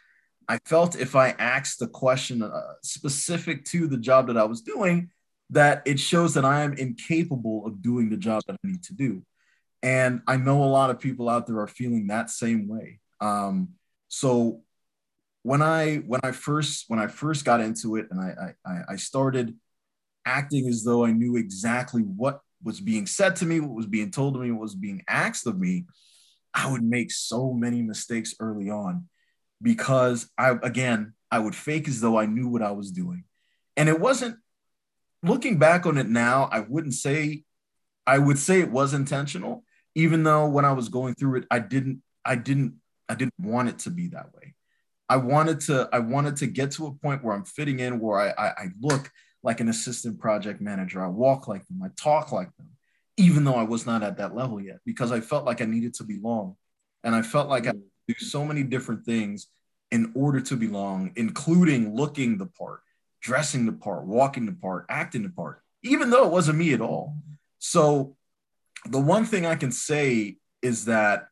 I 0.49 0.59
felt 0.65 0.99
if 0.99 1.15
I 1.15 1.31
asked 1.31 1.79
the 1.79 1.87
question 1.87 2.43
uh, 2.43 2.51
specific 2.83 3.65
to 3.67 3.87
the 3.87 3.99
job 3.99 4.27
that 4.29 4.37
I 4.37 4.45
was 4.45 4.63
doing, 4.63 5.11
that 5.51 5.83
it 5.85 6.01
shows 6.01 6.35
that 6.35 6.45
I 6.45 6.63
am 6.63 6.75
incapable 6.75 7.67
of 7.67 7.83
doing 7.83 8.09
the 8.11 8.17
job 8.17 8.43
that 8.47 8.57
I 8.65 8.67
need 8.67 8.83
to 8.85 8.95
do. 8.95 9.23
And 9.83 10.23
I 10.27 10.37
know 10.37 10.63
a 10.63 10.67
lot 10.67 10.91
of 10.91 11.01
people 11.01 11.29
out 11.29 11.47
there 11.47 11.59
are 11.61 11.69
feeling 11.69 12.09
that 12.09 12.31
same 12.31 12.69
way. 12.69 13.01
Um, 13.21 13.71
so 14.09 14.63
when 15.43 15.63
I 15.63 15.97
when 15.97 16.21
I 16.23 16.33
first 16.33 16.85
when 16.89 16.99
I 16.99 17.07
first 17.07 17.45
got 17.45 17.61
into 17.61 17.97
it 17.97 18.09
and 18.11 18.21
I, 18.21 18.55
I 18.67 18.81
I 18.91 18.97
started 18.97 19.57
acting 20.27 20.69
as 20.69 20.85
though 20.85 21.05
I 21.05 21.13
knew 21.13 21.37
exactly 21.37 22.03
what 22.03 22.41
was 22.63 22.81
being 22.81 23.07
said 23.07 23.37
to 23.37 23.47
me, 23.47 23.61
what 23.61 23.75
was 23.75 23.87
being 23.87 24.11
told 24.11 24.35
to 24.35 24.41
me, 24.41 24.51
what 24.51 24.61
was 24.61 24.75
being 24.75 25.03
asked 25.09 25.47
of 25.47 25.59
me, 25.59 25.87
I 26.53 26.71
would 26.71 26.83
make 26.83 27.11
so 27.11 27.53
many 27.53 27.81
mistakes 27.81 28.35
early 28.39 28.69
on 28.69 29.09
because 29.63 30.29
I 30.37 30.51
again 30.63 31.15
I 31.31 31.39
would 31.39 31.55
fake 31.55 31.89
as 31.89 32.01
though 32.01 32.19
I 32.19 32.27
knew 32.27 32.49
what 32.49 32.63
I 32.63 32.73
was 32.73 32.91
doing. 32.91 33.25
And 33.77 33.89
it 33.89 33.99
wasn't 33.99 34.37
looking 35.23 35.59
back 35.59 35.87
on 35.87 35.97
it 35.97 36.09
now, 36.09 36.49
I 36.53 36.61
wouldn't 36.61 36.95
say 36.95 37.45
I 38.07 38.19
would 38.19 38.39
say 38.39 38.61
it 38.61 38.71
was 38.71 38.93
intentional, 38.93 39.65
even 39.95 40.23
though 40.23 40.47
when 40.47 40.65
I 40.65 40.73
was 40.73 40.89
going 40.89 41.15
through 41.15 41.41
it, 41.41 41.47
I 41.51 41.59
didn't 41.59 42.03
I 42.25 42.37
didn't 42.37 42.75
I 43.09 43.15
didn't 43.15 43.35
want 43.39 43.69
it 43.69 43.79
to 43.81 43.91
be 43.91 44.09
that 44.09 44.35
way. 44.35 44.55
I 45.09 45.17
wanted 45.17 45.61
to 45.63 45.89
I 45.93 45.99
wanted 45.99 46.37
to 46.37 46.47
get 46.47 46.71
to 46.73 46.87
a 46.87 46.93
point 46.93 47.25
where 47.25 47.35
I'm 47.35 47.45
fitting 47.45 47.81
in 47.81 48.01
where 48.01 48.21
I, 48.21 48.29
I, 48.31 48.49
I 48.49 48.67
look 48.81 49.11
like 49.43 49.61
an 49.61 49.69
assistant 49.69 50.19
project 50.19 50.61
manager. 50.61 51.03
I 51.03 51.09
walk 51.09 51.49
like 51.49 51.67
them. 51.67 51.83
I 51.83 51.89
talk 51.97 52.31
like 52.31 52.55
them, 52.57 52.69
even 53.17 53.45
though 53.45 53.55
I 53.55 53.63
was 53.63 53.87
not 53.87 54.03
at 54.03 54.19
that 54.19 54.35
level 54.35 54.61
yet, 54.61 54.79
because 54.85 55.13
I 55.13 55.21
felt 55.21 55.45
like 55.45 55.61
I 55.61 55.65
needed 55.65 55.95
to 55.95 56.05
belong. 56.05 56.57
And 57.03 57.15
I 57.15 57.23
felt 57.23 57.49
like 57.49 57.67
I 57.67 57.73
do 58.07 58.15
so 58.19 58.45
many 58.45 58.63
different 58.63 59.05
things 59.05 59.49
in 59.91 60.13
order 60.15 60.41
to 60.41 60.57
belong, 60.57 61.13
including 61.17 61.97
looking 61.97 62.39
the 62.39 62.47
part, 62.47 62.81
dressing 63.21 63.67
the 63.67 63.73
part, 63.73 64.05
walking 64.05 64.47
the 64.47 64.53
part, 64.53 64.87
acting 64.89 65.23
the 65.23 65.31
part, 65.31 65.63
even 65.83 66.11
though 66.11 66.27
it 66.27 66.33
wasn't 66.33 66.59
me 66.59 66.73
at 66.75 66.81
all. 66.81 67.17
So 67.59 68.17
the 68.89 69.01
one 69.01 69.25
thing 69.25 69.47
I 69.47 69.57
can 69.57 69.73
say 69.73 70.37
is 70.63 70.87
that 70.87 71.29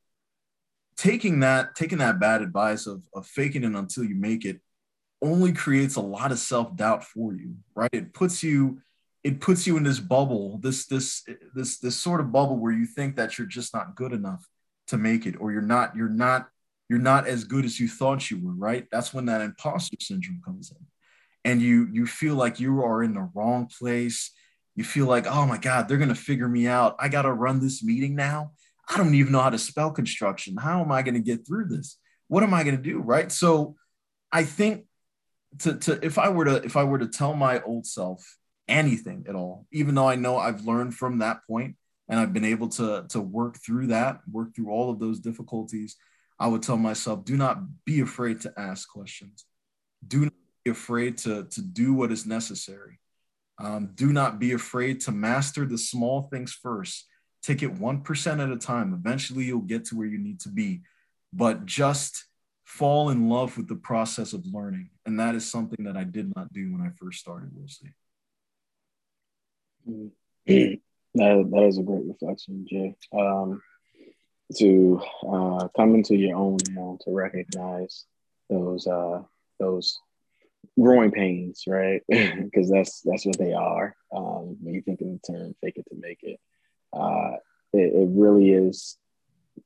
taking 0.96 1.40
that 1.40 1.74
taking 1.74 1.98
that 1.98 2.20
bad 2.20 2.42
advice 2.42 2.86
of, 2.86 3.02
of 3.14 3.26
faking 3.26 3.64
it 3.64 3.74
until 3.74 4.04
you 4.04 4.14
make 4.14 4.44
it 4.44 4.60
only 5.22 5.52
creates 5.52 5.96
a 5.96 6.00
lot 6.00 6.32
of 6.32 6.38
self-doubt 6.38 7.04
for 7.04 7.32
you 7.32 7.54
right? 7.74 7.90
It 7.92 8.12
puts 8.12 8.42
you 8.42 8.80
it 9.24 9.40
puts 9.40 9.66
you 9.66 9.76
in 9.76 9.82
this 9.82 10.00
bubble 10.00 10.58
this 10.58 10.86
this 10.86 11.24
this 11.54 11.78
this 11.78 11.96
sort 11.96 12.20
of 12.20 12.32
bubble 12.32 12.56
where 12.56 12.72
you 12.72 12.86
think 12.86 13.16
that 13.16 13.38
you're 13.38 13.46
just 13.46 13.74
not 13.74 13.94
good 13.94 14.12
enough 14.12 14.46
to 14.88 14.96
make 14.96 15.26
it 15.26 15.36
or 15.40 15.52
you're 15.52 15.62
not 15.62 15.96
you're 15.96 16.08
not 16.08 16.48
you're 16.88 16.98
not 16.98 17.26
as 17.26 17.44
good 17.44 17.64
as 17.64 17.78
you 17.78 17.88
thought 17.88 18.30
you 18.30 18.38
were 18.42 18.54
right? 18.54 18.86
That's 18.90 19.12
when 19.12 19.26
that 19.26 19.40
imposter 19.40 19.96
syndrome 20.00 20.40
comes 20.44 20.70
in. 20.70 20.86
And 21.44 21.62
you 21.62 21.88
you 21.92 22.06
feel 22.06 22.34
like 22.34 22.60
you 22.60 22.82
are 22.82 23.02
in 23.02 23.14
the 23.14 23.28
wrong 23.34 23.68
place 23.78 24.32
you 24.78 24.84
feel 24.84 25.06
like 25.06 25.26
oh 25.26 25.44
my 25.44 25.58
god 25.58 25.88
they're 25.88 25.98
going 25.98 26.08
to 26.08 26.14
figure 26.14 26.48
me 26.48 26.66
out. 26.66 26.96
I 26.98 27.08
got 27.08 27.22
to 27.22 27.32
run 27.32 27.60
this 27.60 27.82
meeting 27.82 28.14
now? 28.14 28.52
I 28.88 28.96
don't 28.96 29.14
even 29.14 29.32
know 29.32 29.42
how 29.42 29.50
to 29.50 29.58
spell 29.58 29.90
construction. 29.90 30.56
How 30.56 30.80
am 30.80 30.90
i 30.92 31.02
going 31.02 31.14
to 31.14 31.20
get 31.20 31.46
through 31.46 31.66
this? 31.66 31.98
What 32.28 32.42
am 32.42 32.54
i 32.54 32.64
going 32.64 32.76
to 32.76 32.82
do 32.82 33.00
right? 33.00 33.30
So 33.30 33.76
i 34.30 34.44
think 34.44 34.84
to, 35.60 35.74
to 35.74 36.04
if 36.04 36.18
I 36.18 36.28
were 36.28 36.44
to 36.44 36.56
if 36.62 36.76
I 36.76 36.84
were 36.84 36.98
to 36.98 37.08
tell 37.08 37.34
my 37.34 37.60
old 37.62 37.86
self 37.86 38.36
anything 38.68 39.24
at 39.28 39.34
all, 39.34 39.66
even 39.72 39.94
though 39.94 40.08
I 40.08 40.16
know 40.16 40.36
I've 40.36 40.64
learned 40.64 40.94
from 40.94 41.18
that 41.18 41.46
point 41.46 41.76
and 42.08 42.20
I've 42.20 42.32
been 42.32 42.44
able 42.44 42.68
to 42.70 43.06
to 43.10 43.20
work 43.20 43.58
through 43.58 43.88
that, 43.88 44.20
work 44.30 44.54
through 44.54 44.70
all 44.70 44.90
of 44.90 44.98
those 44.98 45.20
difficulties, 45.20 45.96
I 46.38 46.46
would 46.46 46.62
tell 46.62 46.76
myself, 46.76 47.24
do 47.24 47.36
not 47.36 47.84
be 47.84 48.00
afraid 48.00 48.40
to 48.42 48.52
ask 48.56 48.88
questions. 48.88 49.44
Do 50.06 50.24
not 50.24 50.32
be 50.64 50.70
afraid 50.70 51.18
to, 51.18 51.44
to 51.44 51.62
do 51.62 51.92
what 51.92 52.12
is 52.12 52.26
necessary. 52.26 53.00
Um, 53.58 53.90
do 53.94 54.12
not 54.12 54.38
be 54.38 54.52
afraid 54.52 55.00
to 55.02 55.12
master 55.12 55.66
the 55.66 55.78
small 55.78 56.28
things 56.30 56.52
first. 56.52 57.06
Take 57.42 57.62
it 57.62 57.74
1% 57.74 58.42
at 58.42 58.50
a 58.50 58.56
time. 58.56 58.94
Eventually, 58.94 59.44
you'll 59.44 59.60
get 59.60 59.86
to 59.86 59.96
where 59.96 60.06
you 60.06 60.18
need 60.18 60.40
to 60.40 60.48
be. 60.48 60.82
But 61.32 61.66
just 61.66 62.24
fall 62.64 63.10
in 63.10 63.28
love 63.28 63.56
with 63.56 63.68
the 63.68 63.76
process 63.76 64.32
of 64.32 64.44
learning. 64.46 64.90
And 65.06 65.18
that 65.18 65.34
is 65.34 65.50
something 65.50 65.84
that 65.84 65.96
I 65.96 66.04
did 66.04 66.34
not 66.36 66.52
do 66.52 66.72
when 66.72 66.82
I 66.82 66.90
first 66.96 67.18
started 67.18 67.50
We'll 69.84 70.10
that, 70.46 70.80
that 71.50 71.62
is 71.66 71.78
a 71.78 71.82
great 71.82 72.04
reflection, 72.06 72.66
Jay. 72.68 72.94
Um, 73.12 73.62
to 74.56 75.00
uh, 75.30 75.68
come 75.76 75.94
into 75.94 76.14
your 76.16 76.36
own 76.36 76.58
now, 76.70 76.98
to 77.04 77.10
recognize 77.10 78.04
those 78.48 78.86
uh, 78.86 79.22
those 79.58 79.98
growing 80.80 81.10
pains, 81.10 81.64
right? 81.66 82.02
Because 82.10 82.70
that's 82.70 83.02
that's 83.02 83.26
what 83.26 83.38
they 83.38 83.52
are. 83.52 83.96
Um, 84.14 84.56
when 84.62 84.74
you 84.74 84.82
think 84.82 85.00
in 85.00 85.20
the 85.22 85.32
term 85.32 85.54
"fake 85.60 85.76
it 85.76 85.86
to 85.90 85.96
make 86.00 86.22
it," 86.22 86.40
uh, 86.92 87.36
it, 87.72 87.92
it 87.94 88.08
really 88.10 88.50
is 88.50 88.96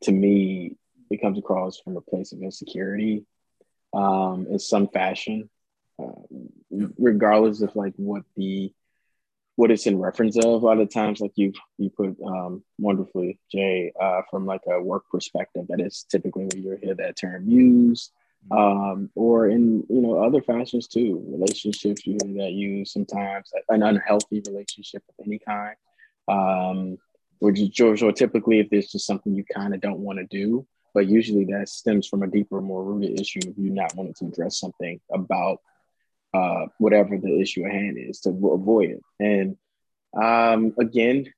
to 0.03 0.13
me 0.13 0.77
it 1.11 1.21
comes 1.21 1.39
across 1.39 1.79
from 1.79 1.97
a 1.97 2.01
place 2.01 2.33
of 2.33 2.43
insecurity 2.43 3.27
um, 3.93 4.47
in 4.51 4.59
some 4.59 4.89
fashion, 4.89 5.51
uh, 6.03 6.13
regardless 6.99 7.61
of 7.61 7.77
like 7.77 7.93
what 7.97 8.23
the 8.37 8.73
what 9.57 9.71
it's 9.71 9.87
in 9.87 9.99
reference 9.99 10.37
of. 10.39 10.45
A 10.63 10.67
lot 10.67 10.79
of 10.79 10.93
times, 10.93 11.21
like 11.21 11.33
you 11.37 11.53
you 11.79 11.91
put 11.91 12.17
um, 12.25 12.65
wonderfully, 12.79 13.39
Jay, 13.51 13.93
uh, 14.01 14.23
from 14.31 14.47
like 14.47 14.63
a 14.67 14.81
work 14.83 15.05
perspective, 15.11 15.67
that 15.69 15.81
is 15.81 16.05
typically 16.11 16.47
when 16.47 16.63
you 16.63 16.79
hear 16.83 16.95
that 16.95 17.17
term 17.17 17.49
used, 17.49 18.13
um, 18.51 19.11
or 19.15 19.49
in 19.49 19.85
you 19.89 20.01
know 20.01 20.23
other 20.23 20.43
fashions 20.43 20.89
too. 20.89 21.25
Relationships, 21.29 22.07
you 22.07 22.19
hear 22.23 22.45
that 22.45 22.53
used 22.53 22.93
sometimes. 22.93 23.51
An 23.69 23.83
unhealthy 23.83 24.43
relationship 24.47 25.03
of 25.09 25.27
any 25.27 25.39
kind. 25.39 25.77
Um, 26.29 26.99
which 27.39 27.59
is 27.59 28.03
or 28.03 28.13
typically 28.13 28.61
if 28.61 28.71
there's 28.71 28.93
just 28.93 29.05
something 29.05 29.35
you 29.35 29.45
kind 29.45 29.75
of 29.75 29.81
don't 29.81 29.99
want 29.99 30.21
to 30.21 30.27
do 30.27 30.65
but 30.95 31.09
usually 31.09 31.45
that 31.47 31.69
stems 31.69 32.07
from 32.07 32.23
a 32.23 32.27
deeper, 32.27 32.61
more 32.61 32.85
rooted 32.85 33.19
issue 33.19 33.41
of 33.47 33.57
you 33.57 33.71
not 33.71 33.95
wanting 33.95 34.15
to 34.15 34.27
address 34.27 34.59
something 34.59 35.01
about 35.13 35.59
uh, 36.35 36.67
whatever 36.79 37.19
the 37.19 37.41
issue 37.41 37.65
at 37.65 37.73
hand 37.73 37.97
is 37.99 38.21
to 38.21 38.31
avoid 38.31 38.91
it. 38.91 39.01
And 39.19 39.57
um, 40.21 40.75
again, 40.79 41.33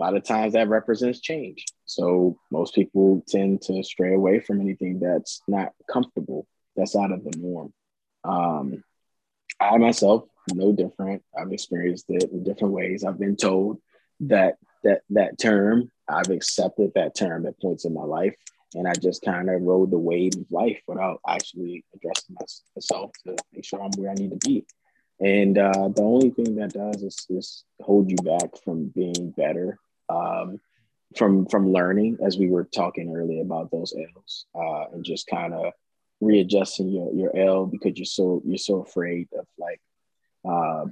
a 0.00 0.04
lot 0.04 0.16
of 0.16 0.24
times 0.24 0.54
that 0.54 0.68
represents 0.68 1.20
change. 1.20 1.66
So 1.84 2.38
most 2.50 2.74
people 2.74 3.22
tend 3.28 3.62
to 3.62 3.82
stray 3.82 4.14
away 4.14 4.40
from 4.40 4.60
anything 4.60 4.98
that's 4.98 5.42
not 5.46 5.72
comfortable, 5.90 6.46
that's 6.74 6.96
out 6.96 7.12
of 7.12 7.22
the 7.22 7.36
norm. 7.36 7.72
Um, 8.24 8.82
I 9.60 9.76
myself, 9.76 10.24
no 10.54 10.72
different. 10.72 11.22
I've 11.38 11.52
experienced 11.52 12.06
it 12.08 12.30
in 12.32 12.44
different 12.44 12.72
ways. 12.72 13.04
I've 13.04 13.18
been 13.18 13.36
told 13.36 13.80
that 14.20 14.56
that 14.84 15.02
that 15.10 15.38
term, 15.38 15.90
I've 16.08 16.30
accepted 16.30 16.92
that 16.94 17.14
term 17.14 17.46
at 17.46 17.60
points 17.60 17.84
in 17.84 17.92
my 17.92 18.04
life 18.04 18.34
and 18.74 18.86
I 18.86 18.92
just 18.94 19.22
kind 19.22 19.50
of 19.50 19.62
rode 19.62 19.90
the 19.90 19.98
wave 19.98 20.34
of 20.36 20.50
life 20.50 20.80
without 20.86 21.20
actually 21.26 21.84
addressing 21.94 22.36
myself 22.76 23.10
to 23.26 23.36
make 23.52 23.64
sure 23.64 23.82
I'm 23.82 23.90
where 23.96 24.10
I 24.10 24.14
need 24.14 24.30
to 24.30 24.48
be. 24.48 24.64
And 25.20 25.58
uh, 25.58 25.88
the 25.94 26.02
only 26.02 26.30
thing 26.30 26.56
that 26.56 26.72
does 26.72 27.02
is, 27.02 27.26
is 27.28 27.64
hold 27.80 28.10
you 28.10 28.16
back 28.16 28.56
from 28.64 28.86
being 28.86 29.34
better, 29.36 29.78
um, 30.10 30.60
from 31.16 31.46
from 31.46 31.72
learning, 31.72 32.18
as 32.24 32.38
we 32.38 32.48
were 32.48 32.64
talking 32.64 33.14
earlier 33.14 33.42
about 33.42 33.70
those 33.70 33.94
L's, 33.96 34.46
uh, 34.54 34.92
and 34.92 35.04
just 35.04 35.26
kind 35.26 35.54
of 35.54 35.72
readjusting 36.20 36.88
your 36.88 37.12
your 37.12 37.36
L 37.36 37.66
because 37.66 37.96
you're 37.96 38.04
so 38.04 38.42
you're 38.44 38.58
so 38.58 38.82
afraid 38.82 39.28
of 39.38 39.46
like 39.58 39.80
uh, 40.48 40.86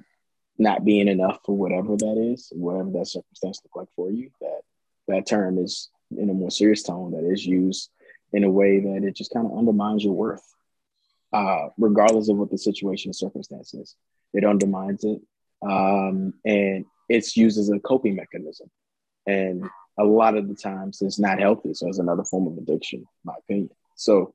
not 0.59 0.85
being 0.85 1.09
enough 1.09 1.39
for 1.45 1.57
whatever 1.57 1.97
that 1.97 2.33
is, 2.33 2.53
whatever 2.55 2.91
that 2.91 3.07
circumstance 3.07 3.61
look 3.65 3.77
like 3.77 3.89
for 3.95 4.11
you. 4.11 4.31
That 4.41 4.61
that 5.09 5.27
term 5.27 5.59
is 5.59 5.91
in 6.17 6.31
a 6.31 6.35
more 6.35 6.51
serious 6.51 6.83
tone 6.83 7.13
that 7.13 7.25
is 7.31 7.45
used 7.47 7.91
in 8.33 8.45
a 8.45 8.51
way 8.51 8.81
that 8.81 9.05
it 9.05 9.17
just 9.17 9.33
kind 9.33 9.47
of 9.47 9.57
undermines 9.57 10.05
your 10.05 10.15
worth, 10.15 10.43
uh, 11.33 11.69
regardless 11.79 12.29
of 12.29 12.37
what 12.37 12.51
the 12.51 12.59
situation 12.59 13.11
or 13.11 13.15
circumstance 13.15 13.75
is. 13.75 13.95
It 14.35 14.45
undermines 14.45 15.05
it. 15.05 15.21
Um, 15.63 16.35
and 16.45 16.85
it's 17.09 17.37
used 17.37 17.59
as 17.59 17.71
a 17.71 17.79
coping 17.81 18.17
mechanism. 18.17 18.71
And 19.29 19.69
a 19.99 20.05
lot 20.05 20.37
of 20.37 20.49
the 20.49 20.55
times 20.55 21.03
it's 21.03 21.19
not 21.19 21.39
healthy. 21.39 21.75
So 21.75 21.89
it's 21.89 21.99
another 21.99 22.25
form 22.25 22.47
of 22.47 22.57
addiction, 22.57 23.07
my 23.25 23.35
opinion. 23.39 23.71
So 23.95 24.35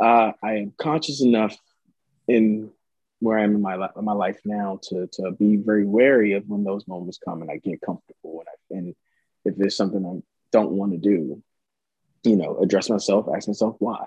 uh, 0.00 0.32
I 0.42 0.56
am 0.56 0.72
conscious 0.78 1.22
enough 1.22 1.56
in 2.28 2.70
where 3.20 3.38
I 3.38 3.44
am 3.44 3.54
in 3.54 3.62
my, 3.62 3.74
in 3.74 4.04
my 4.04 4.12
life 4.12 4.40
now 4.44 4.80
to, 4.88 5.08
to 5.14 5.30
be 5.32 5.56
very 5.56 5.86
wary 5.86 6.34
of 6.34 6.48
when 6.48 6.64
those 6.64 6.86
moments 6.86 7.18
come 7.24 7.40
and 7.40 7.50
I 7.50 7.56
get 7.56 7.80
comfortable 7.80 8.42
and, 8.42 8.48
I, 8.48 8.78
and 8.78 8.94
if 9.44 9.56
there's 9.56 9.76
something 9.76 10.04
I'm 10.04 10.22
don't 10.52 10.72
want 10.72 10.92
to 10.92 10.98
do, 10.98 11.42
you 12.24 12.36
know, 12.36 12.58
address 12.58 12.90
myself, 12.90 13.26
ask 13.34 13.48
myself 13.48 13.76
why. 13.78 14.04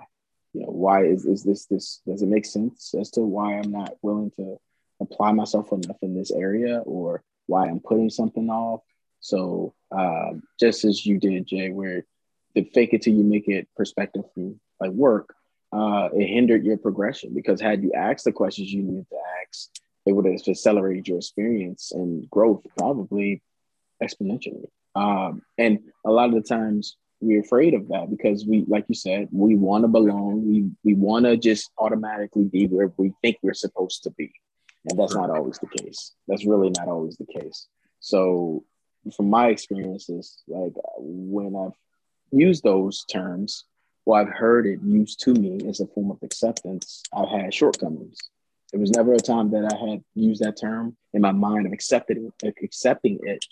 you 0.53 0.61
know, 0.61 0.71
why 0.71 1.03
is, 1.03 1.25
is 1.25 1.43
this 1.43 1.65
this 1.65 2.01
does 2.07 2.21
it 2.21 2.27
make 2.27 2.45
sense 2.45 2.93
as 2.97 3.09
to 3.11 3.21
why 3.21 3.57
I'm 3.57 3.71
not 3.71 3.95
willing 4.01 4.31
to 4.37 4.57
apply 5.01 5.33
myself 5.33 5.71
enough 5.73 5.97
in 6.01 6.15
this 6.15 6.31
area 6.31 6.79
or 6.85 7.23
why 7.47 7.67
I'm 7.67 7.81
putting 7.81 8.09
something 8.09 8.49
off. 8.49 8.81
So 9.25 9.73
um, 9.91 10.43
just 10.59 10.85
as 10.85 11.03
you 11.03 11.17
did, 11.17 11.47
Jay, 11.47 11.71
where 11.71 12.05
the 12.53 12.63
fake 12.63 12.93
it 12.93 13.01
till 13.01 13.15
you 13.15 13.23
make 13.23 13.47
it 13.47 13.67
perspective 13.75 14.21
from 14.35 14.59
like 14.79 14.91
work, 14.91 15.33
uh, 15.73 16.09
it 16.13 16.27
hindered 16.27 16.63
your 16.63 16.77
progression 16.77 17.33
because 17.33 17.59
had 17.59 17.81
you 17.81 17.91
asked 17.93 18.25
the 18.25 18.31
questions 18.31 18.71
you 18.71 18.83
needed 18.83 19.07
to 19.09 19.17
ask, 19.41 19.71
it 20.05 20.11
would 20.11 20.25
have 20.25 20.39
accelerated 20.47 21.07
your 21.07 21.17
experience 21.17 21.91
and 21.91 22.29
growth 22.29 22.61
probably 22.77 23.41
exponentially. 24.01 24.67
Um, 24.93 25.41
and 25.57 25.79
a 26.05 26.11
lot 26.11 26.29
of 26.29 26.35
the 26.35 26.47
times 26.47 26.95
we're 27.19 27.41
afraid 27.41 27.73
of 27.73 27.87
that 27.87 28.11
because 28.11 28.45
we, 28.45 28.63
like 28.67 28.85
you 28.89 28.95
said, 28.95 29.29
we 29.31 29.55
want 29.55 29.85
to 29.85 29.87
belong. 29.87 30.47
We 30.47 30.69
we 30.83 30.93
want 30.93 31.25
to 31.25 31.35
just 31.35 31.71
automatically 31.79 32.43
be 32.43 32.67
where 32.67 32.93
we 32.97 33.11
think 33.23 33.37
we're 33.41 33.55
supposed 33.55 34.03
to 34.03 34.11
be, 34.11 34.31
and 34.87 34.99
that's 34.99 35.15
not 35.15 35.31
always 35.31 35.57
the 35.57 35.81
case. 35.81 36.13
That's 36.27 36.45
really 36.45 36.69
not 36.69 36.87
always 36.87 37.17
the 37.17 37.25
case. 37.25 37.65
So, 37.99 38.63
from 39.13 39.29
my 39.29 39.47
experiences, 39.47 40.41
like 40.47 40.73
when 40.97 41.55
I've 41.55 41.77
used 42.31 42.63
those 42.63 43.05
terms, 43.05 43.65
or 44.05 44.19
I've 44.19 44.29
heard 44.29 44.67
it 44.67 44.79
used 44.83 45.19
to 45.21 45.33
me 45.33 45.67
as 45.67 45.79
a 45.79 45.87
form 45.87 46.11
of 46.11 46.19
acceptance, 46.23 47.03
I've 47.13 47.29
had 47.29 47.53
shortcomings. 47.53 48.17
There 48.71 48.79
was 48.79 48.91
never 48.91 49.13
a 49.13 49.19
time 49.19 49.51
that 49.51 49.71
I 49.71 49.89
had 49.89 50.03
used 50.15 50.43
that 50.43 50.59
term 50.59 50.97
in 51.13 51.21
my 51.21 51.31
mind 51.31 51.65
of 51.65 51.73
accepting 51.73 52.31
accepting 52.43 53.19
it 53.23 53.43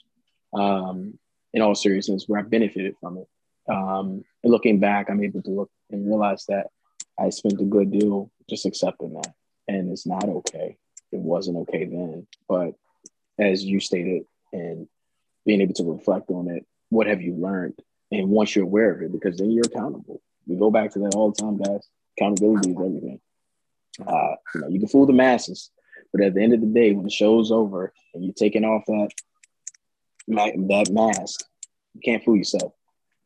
um, 0.54 1.18
in 1.54 1.62
all 1.62 1.76
seriousness, 1.76 2.26
where 2.28 2.40
I 2.40 2.44
benefited 2.44 2.96
from 3.00 3.18
it. 3.18 3.28
Um, 3.72 4.24
and 4.44 4.52
looking 4.52 4.80
back, 4.80 5.10
I'm 5.10 5.24
able 5.24 5.42
to 5.44 5.50
look 5.50 5.72
and 5.92 6.06
realize 6.06 6.46
that 6.50 6.68
I 7.18 7.30
spent 7.30 7.62
a 7.62 7.66
good 7.66 7.92
deal 7.92 8.32
just 8.50 8.66
accepting 8.66 9.14
that, 9.14 9.34
and 9.68 9.92
it's 9.92 10.06
not 10.06 10.26
okay. 10.26 10.78
It 11.12 11.20
wasn't 11.20 11.58
okay 11.58 11.86
then, 11.86 12.28
but 12.50 12.74
as 13.40 13.64
you 13.64 13.80
stated, 13.80 14.24
and 14.52 14.88
being 15.46 15.62
able 15.62 15.74
to 15.74 15.92
reflect 15.92 16.30
on 16.30 16.50
it, 16.50 16.66
what 16.90 17.08
have 17.08 17.22
you 17.22 17.36
learned? 17.36 17.80
And 18.12 18.30
once 18.30 18.56
you're 18.56 18.66
aware 18.66 18.92
of 18.92 19.02
it, 19.02 19.12
because 19.12 19.38
then 19.38 19.52
you're 19.52 19.66
accountable. 19.66 20.22
We 20.46 20.56
go 20.56 20.70
back 20.70 20.92
to 20.92 21.00
that 21.00 21.16
all 21.16 21.32
the 21.32 21.42
time, 21.42 21.58
guys. 21.58 21.88
Accountability 22.18 22.72
is 22.72 22.78
everything. 22.78 23.20
Uh, 24.06 24.36
you 24.54 24.62
know, 24.62 24.68
you 24.68 24.80
can 24.80 24.88
fool 24.88 25.06
the 25.06 25.14
masses, 25.14 25.72
but 26.12 26.22
at 26.22 26.34
the 26.34 26.44
end 26.44 26.54
of 26.54 26.62
the 26.62 26.68
day, 26.68 26.92
when 26.92 27.06
the 27.06 27.12
show's 27.12 27.52
over 27.52 27.94
and 28.14 28.24
you're 28.24 28.34
taking 28.34 28.66
off 28.66 28.84
that 28.88 29.10
that 30.28 30.90
mask, 30.92 31.44
you 31.94 32.02
can't 32.02 32.24
fool 32.24 32.38
yourself. 32.38 32.74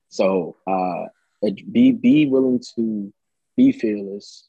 So 0.10 0.58
uh, 0.66 1.06
be 1.72 1.92
be 1.92 2.26
willing 2.28 2.62
to 2.76 3.14
be 3.56 3.72
fearless 3.72 4.48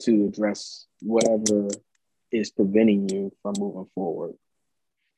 to 0.00 0.26
address 0.26 0.86
whatever 1.00 1.68
is 2.32 2.50
preventing 2.50 3.08
you 3.08 3.32
from 3.42 3.54
moving 3.58 3.88
forward 3.94 4.34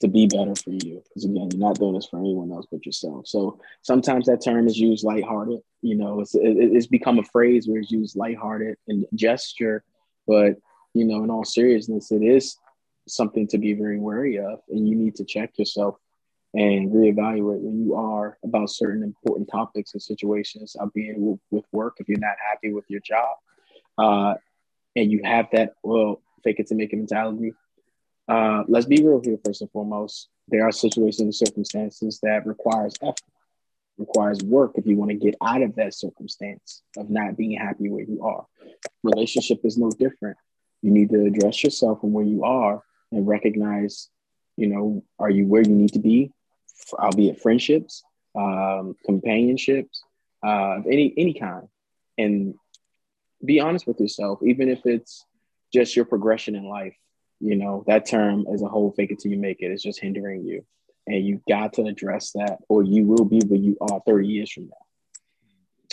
to 0.00 0.08
be 0.08 0.26
better 0.26 0.54
for 0.54 0.70
you. 0.70 1.02
Because 1.04 1.24
again, 1.24 1.48
you're 1.50 1.60
not 1.60 1.78
doing 1.78 1.94
this 1.94 2.06
for 2.06 2.18
anyone 2.18 2.52
else 2.52 2.66
but 2.70 2.86
yourself. 2.86 3.26
So 3.26 3.60
sometimes 3.82 4.26
that 4.26 4.44
term 4.44 4.66
is 4.66 4.78
used 4.78 5.04
lighthearted. 5.04 5.60
You 5.82 5.96
know, 5.96 6.20
it's 6.20 6.34
it's 6.34 6.86
become 6.86 7.18
a 7.18 7.24
phrase 7.24 7.66
where 7.66 7.80
it's 7.80 7.90
used 7.90 8.16
lighthearted 8.16 8.76
and 8.88 9.06
gesture, 9.14 9.84
but 10.26 10.56
you 10.94 11.04
know, 11.04 11.22
in 11.24 11.30
all 11.30 11.44
seriousness, 11.44 12.10
it 12.10 12.22
is 12.22 12.56
something 13.06 13.46
to 13.48 13.58
be 13.58 13.72
very 13.72 13.98
wary 13.98 14.38
of, 14.38 14.60
and 14.68 14.88
you 14.88 14.94
need 14.94 15.16
to 15.16 15.24
check 15.24 15.58
yourself 15.58 15.96
and 16.54 16.90
reevaluate 16.90 17.60
where 17.60 17.74
you 17.74 17.94
are 17.94 18.38
about 18.42 18.70
certain 18.70 19.02
important 19.02 19.48
topics 19.50 19.92
and 19.92 20.02
situations, 20.02 20.76
uh, 20.80 20.86
being 20.94 21.38
with 21.50 21.64
work 21.72 21.96
if 21.98 22.08
you're 22.08 22.18
not 22.18 22.36
happy 22.50 22.72
with 22.72 22.84
your 22.88 23.00
job, 23.00 23.36
uh, 23.98 24.34
and 24.96 25.10
you 25.12 25.20
have 25.24 25.46
that 25.52 25.74
well 25.82 26.22
fake 26.42 26.58
it 26.58 26.66
to 26.68 26.74
make 26.74 26.92
it 26.92 26.96
mentality. 26.96 27.52
Uh, 28.28 28.64
let's 28.68 28.86
be 28.86 29.02
real 29.02 29.20
here 29.22 29.38
first 29.44 29.62
and 29.62 29.70
foremost. 29.70 30.28
There 30.48 30.66
are 30.66 30.72
situations 30.72 31.20
and 31.20 31.34
circumstances 31.34 32.20
that 32.22 32.46
requires 32.46 32.94
effort, 33.02 33.20
requires 33.96 34.40
work 34.42 34.72
if 34.74 34.86
you 34.86 34.96
want 34.96 35.10
to 35.10 35.16
get 35.16 35.34
out 35.42 35.62
of 35.62 35.74
that 35.76 35.94
circumstance 35.94 36.82
of 36.96 37.10
not 37.10 37.36
being 37.36 37.58
happy 37.58 37.88
where 37.88 38.04
you 38.04 38.22
are. 38.22 38.46
Relationship 39.02 39.60
is 39.64 39.78
no 39.78 39.90
different. 39.90 40.36
You 40.82 40.90
need 40.90 41.10
to 41.10 41.24
address 41.24 41.64
yourself 41.64 42.02
and 42.02 42.12
where 42.12 42.24
you 42.24 42.44
are 42.44 42.82
and 43.10 43.26
recognize, 43.26 44.08
you 44.56 44.68
know, 44.68 45.02
are 45.18 45.30
you 45.30 45.46
where 45.46 45.62
you 45.62 45.74
need 45.74 45.94
to 45.94 45.98
be 45.98 46.32
albeit 46.92 47.40
friendships, 47.40 48.02
um, 48.34 48.96
companionships, 49.04 50.02
uh, 50.44 50.80
any 50.86 51.12
any 51.16 51.34
kind, 51.34 51.68
and 52.16 52.54
be 53.44 53.60
honest 53.60 53.86
with 53.86 54.00
yourself, 54.00 54.40
even 54.42 54.68
if 54.68 54.80
it's 54.84 55.24
just 55.72 55.96
your 55.96 56.04
progression 56.04 56.54
in 56.54 56.64
life. 56.64 56.96
You 57.40 57.56
know 57.56 57.84
that 57.86 58.06
term 58.06 58.46
as 58.52 58.62
a 58.62 58.68
whole, 58.68 58.92
fake 58.92 59.12
it 59.12 59.20
till 59.20 59.30
you 59.30 59.38
make 59.38 59.60
it. 59.60 59.66
it, 59.66 59.72
is 59.72 59.82
just 59.82 60.00
hindering 60.00 60.44
you, 60.44 60.64
and 61.06 61.24
you 61.24 61.40
got 61.48 61.74
to 61.74 61.84
address 61.84 62.32
that, 62.32 62.58
or 62.68 62.82
you 62.82 63.04
will 63.04 63.24
be 63.24 63.40
where 63.40 63.60
you 63.60 63.76
are 63.80 64.00
thirty 64.06 64.28
years 64.28 64.50
from 64.50 64.64
now. 64.68 65.92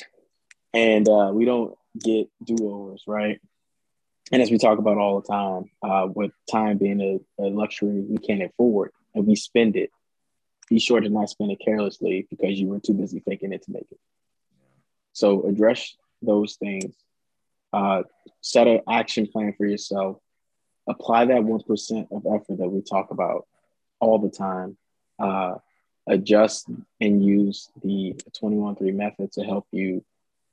And 0.74 1.08
uh, 1.08 1.32
we 1.34 1.46
don't 1.46 1.76
get 2.00 2.28
do 2.44 2.56
overs, 2.62 3.04
right? 3.08 3.40
And 4.32 4.42
as 4.42 4.50
we 4.50 4.58
talk 4.58 4.80
about 4.80 4.98
all 4.98 5.22
the 5.22 5.28
time, 5.28 5.70
uh, 5.84 6.08
with 6.08 6.32
time 6.52 6.78
being 6.78 7.00
a, 7.40 7.44
a 7.44 7.46
luxury 7.48 8.02
we 8.02 8.18
can't 8.18 8.42
afford, 8.42 8.92
and 9.14 9.28
we 9.28 9.36
spend 9.36 9.76
it 9.76 9.92
be 10.70 10.80
sure 10.80 11.00
to 11.00 11.10
not 11.10 11.30
spend 11.30 11.52
it 11.52 11.60
carelessly 11.64 12.28
because 12.30 12.60
you 12.60 12.68
were 12.68 12.80
too 12.80 12.94
busy 12.94 13.20
faking 13.20 13.54
it 13.54 13.64
to 13.64 13.72
make 13.72 13.88
it. 13.92 14.00
So 15.14 15.48
address 15.48 15.96
those 16.22 16.56
things. 16.56 16.96
Uh, 17.72 18.04
set 18.42 18.68
an 18.68 18.82
action 18.90 19.28
plan 19.28 19.54
for 19.58 19.66
yourself. 19.66 20.18
Apply 20.88 21.26
that 21.26 21.44
one 21.44 21.62
percent 21.62 22.08
of 22.12 22.26
effort 22.26 22.58
that 22.58 22.70
we 22.70 22.82
talk 22.82 23.12
about 23.12 23.48
all 24.00 24.20
the 24.20 24.30
time. 24.30 24.78
Uh, 25.20 25.56
adjust 26.08 26.70
and 27.02 27.26
use 27.26 27.70
the 27.84 28.14
21-3 28.40 28.94
method 28.94 29.32
to 29.32 29.44
help 29.44 29.66
you 29.72 30.04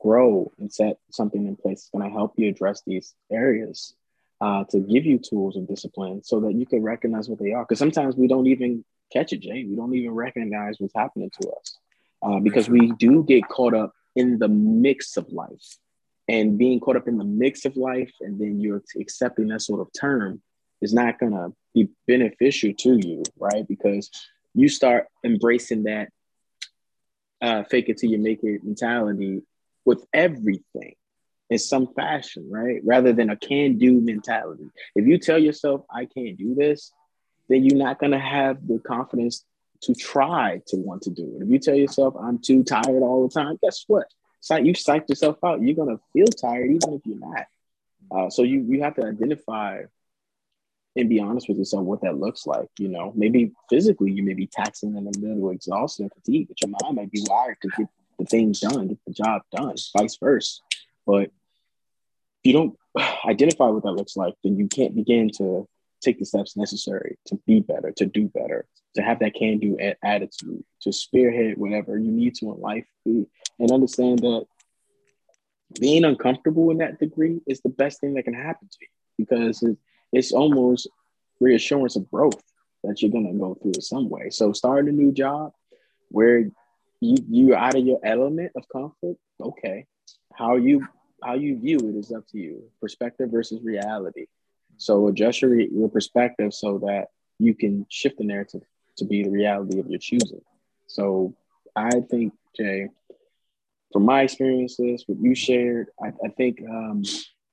grow 0.00 0.50
and 0.58 0.72
set 0.72 0.98
something 1.10 1.46
in 1.46 1.56
place 1.56 1.82
that's 1.82 1.90
going 1.90 2.04
to 2.04 2.10
help 2.10 2.32
you 2.36 2.48
address 2.48 2.82
these 2.86 3.14
areas 3.30 3.94
uh, 4.40 4.64
to 4.64 4.80
give 4.80 5.04
you 5.04 5.18
tools 5.18 5.56
of 5.56 5.68
discipline 5.68 6.22
so 6.22 6.40
that 6.40 6.54
you 6.54 6.66
can 6.66 6.82
recognize 6.82 7.28
what 7.28 7.38
they 7.38 7.52
are. 7.52 7.64
Because 7.64 7.78
sometimes 7.78 8.16
we 8.16 8.26
don't 8.26 8.46
even 8.46 8.84
catch 9.12 9.32
it, 9.32 9.40
Jay. 9.40 9.64
We 9.64 9.76
don't 9.76 9.94
even 9.94 10.10
recognize 10.12 10.76
what's 10.80 10.94
happening 10.94 11.30
to 11.40 11.50
us 11.50 11.78
uh, 12.22 12.40
because 12.40 12.68
we 12.68 12.92
do 12.92 13.22
get 13.22 13.46
caught 13.48 13.74
up 13.74 13.92
in 14.16 14.38
the 14.38 14.48
mix 14.48 15.16
of 15.16 15.30
life. 15.32 15.78
And 16.28 16.56
being 16.56 16.80
caught 16.80 16.96
up 16.96 17.08
in 17.08 17.18
the 17.18 17.24
mix 17.24 17.64
of 17.64 17.76
life 17.76 18.12
and 18.20 18.40
then 18.40 18.60
you're 18.60 18.82
accepting 18.98 19.48
that 19.48 19.62
sort 19.62 19.80
of 19.80 19.88
term 19.98 20.40
is 20.80 20.94
not 20.94 21.18
going 21.18 21.32
to 21.32 21.52
be 21.74 21.88
beneficial 22.06 22.72
to 22.78 22.96
you, 22.96 23.22
right? 23.38 23.66
Because 23.66 24.10
you 24.54 24.68
start 24.68 25.06
embracing 25.24 25.84
that 25.84 26.10
uh, 27.40 27.64
fake 27.64 27.88
it 27.88 27.98
till 27.98 28.10
you 28.10 28.18
make 28.18 28.42
it 28.42 28.62
mentality 28.62 29.42
with 29.84 30.04
everything 30.12 30.94
in 31.50 31.58
some 31.58 31.88
fashion, 31.94 32.48
right? 32.50 32.80
Rather 32.84 33.12
than 33.12 33.30
a 33.30 33.36
can 33.36 33.78
do 33.78 34.00
mentality. 34.00 34.64
If 34.94 35.06
you 35.06 35.18
tell 35.18 35.38
yourself, 35.38 35.82
I 35.90 36.06
can't 36.06 36.38
do 36.38 36.54
this, 36.54 36.92
then 37.48 37.64
you're 37.64 37.78
not 37.78 37.98
going 37.98 38.12
to 38.12 38.18
have 38.18 38.66
the 38.66 38.78
confidence 38.78 39.44
to 39.82 39.94
try 39.94 40.62
to 40.68 40.76
want 40.76 41.02
to 41.02 41.10
do 41.10 41.36
it. 41.36 41.42
If 41.42 41.48
you 41.48 41.58
tell 41.58 41.74
yourself, 41.74 42.14
I'm 42.20 42.38
too 42.38 42.62
tired 42.62 43.02
all 43.02 43.26
the 43.26 43.34
time, 43.34 43.58
guess 43.62 43.84
what? 43.88 44.06
It's 44.42 44.50
like 44.50 44.64
you 44.64 44.74
psych 44.74 45.08
yourself 45.08 45.36
out. 45.44 45.62
You're 45.62 45.86
to 45.86 46.00
feel 46.12 46.26
tired 46.26 46.68
even 46.68 46.94
if 46.94 47.02
you're 47.06 47.16
not. 47.16 47.46
Uh, 48.10 48.28
so 48.28 48.42
you, 48.42 48.62
you 48.62 48.82
have 48.82 48.96
to 48.96 49.06
identify 49.06 49.82
and 50.96 51.08
be 51.08 51.20
honest 51.20 51.48
with 51.48 51.58
yourself 51.58 51.84
what 51.84 52.00
that 52.00 52.18
looks 52.18 52.44
like. 52.44 52.66
You 52.76 52.88
know, 52.88 53.12
maybe 53.14 53.52
physically 53.70 54.10
you 54.10 54.24
may 54.24 54.34
be 54.34 54.48
taxing 54.48 54.96
in 54.96 55.04
the 55.04 55.16
middle 55.16 55.48
of 55.48 55.54
exhaustion 55.54 56.06
and 56.06 56.12
fatigue, 56.12 56.48
but 56.48 56.60
your 56.60 56.74
mind 56.82 56.96
might 56.96 57.12
be 57.12 57.22
wired 57.24 57.58
to 57.62 57.68
get 57.68 57.86
the 58.18 58.24
things 58.24 58.58
done, 58.58 58.88
get 58.88 58.98
the 59.06 59.12
job 59.12 59.42
done, 59.56 59.76
vice 59.96 60.16
versa. 60.16 60.60
But 61.06 61.26
if 61.26 61.30
you 62.42 62.52
don't 62.52 62.76
identify 63.24 63.68
what 63.68 63.84
that 63.84 63.92
looks 63.92 64.16
like, 64.16 64.34
then 64.42 64.56
you 64.56 64.66
can't 64.66 64.96
begin 64.96 65.30
to 65.36 65.68
take 66.02 66.18
the 66.18 66.24
steps 66.24 66.56
necessary 66.56 67.18
to 67.26 67.40
be 67.46 67.60
better, 67.60 67.92
to 67.92 68.06
do 68.06 68.28
better, 68.28 68.66
to 68.94 69.02
have 69.02 69.20
that 69.20 69.34
can 69.34 69.58
do 69.58 69.78
attitude, 70.02 70.64
to 70.82 70.92
spearhead 70.92 71.56
whatever 71.56 71.98
you 71.98 72.10
need 72.10 72.34
to 72.36 72.52
in 72.52 72.60
life, 72.60 72.86
and 73.04 73.26
understand 73.70 74.18
that 74.20 74.46
being 75.80 76.04
uncomfortable 76.04 76.70
in 76.70 76.78
that 76.78 76.98
degree 76.98 77.40
is 77.46 77.60
the 77.60 77.68
best 77.68 78.00
thing 78.00 78.14
that 78.14 78.24
can 78.24 78.34
happen 78.34 78.68
to 78.68 78.78
you 78.80 78.88
because 79.18 79.64
it's 80.12 80.32
almost 80.32 80.88
reassurance 81.40 81.96
of 81.96 82.10
growth 82.10 82.40
that 82.84 83.00
you're 83.00 83.10
going 83.10 83.32
to 83.32 83.38
go 83.38 83.54
through 83.54 83.72
it 83.72 83.82
some 83.82 84.08
way. 84.08 84.30
So, 84.30 84.52
start 84.52 84.88
a 84.88 84.92
new 84.92 85.12
job 85.12 85.52
where 86.08 86.50
you 87.00 87.16
you're 87.28 87.56
out 87.56 87.74
of 87.74 87.84
your 87.84 88.00
element 88.04 88.52
of 88.56 88.64
comfort. 88.68 89.16
Okay, 89.40 89.86
how 90.34 90.56
you 90.56 90.86
how 91.22 91.34
you 91.34 91.58
view 91.58 91.78
it 91.78 91.96
is 91.96 92.12
up 92.12 92.26
to 92.28 92.38
you. 92.38 92.64
Perspective 92.80 93.30
versus 93.30 93.62
reality. 93.62 94.26
So 94.82 95.06
adjust 95.06 95.42
your, 95.42 95.54
your 95.54 95.88
perspective 95.88 96.52
so 96.52 96.78
that 96.78 97.06
you 97.38 97.54
can 97.54 97.86
shift 97.88 98.18
the 98.18 98.24
narrative 98.24 98.62
to 98.96 99.04
be 99.04 99.22
the 99.22 99.30
reality 99.30 99.78
of 99.78 99.88
your 99.88 100.00
choosing. 100.00 100.42
So 100.88 101.34
I 101.76 101.90
think, 102.10 102.32
Jay, 102.56 102.88
from 103.92 104.04
my 104.04 104.22
experiences, 104.22 105.04
what 105.06 105.18
you 105.20 105.34
shared, 105.34 105.86
I, 106.02 106.08
I 106.24 106.28
think 106.36 106.60
um, 106.68 107.02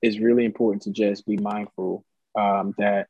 it's 0.02 0.18
really 0.18 0.44
important 0.44 0.82
to 0.82 0.90
just 0.90 1.24
be 1.24 1.36
mindful 1.36 2.04
um, 2.36 2.74
that 2.78 3.06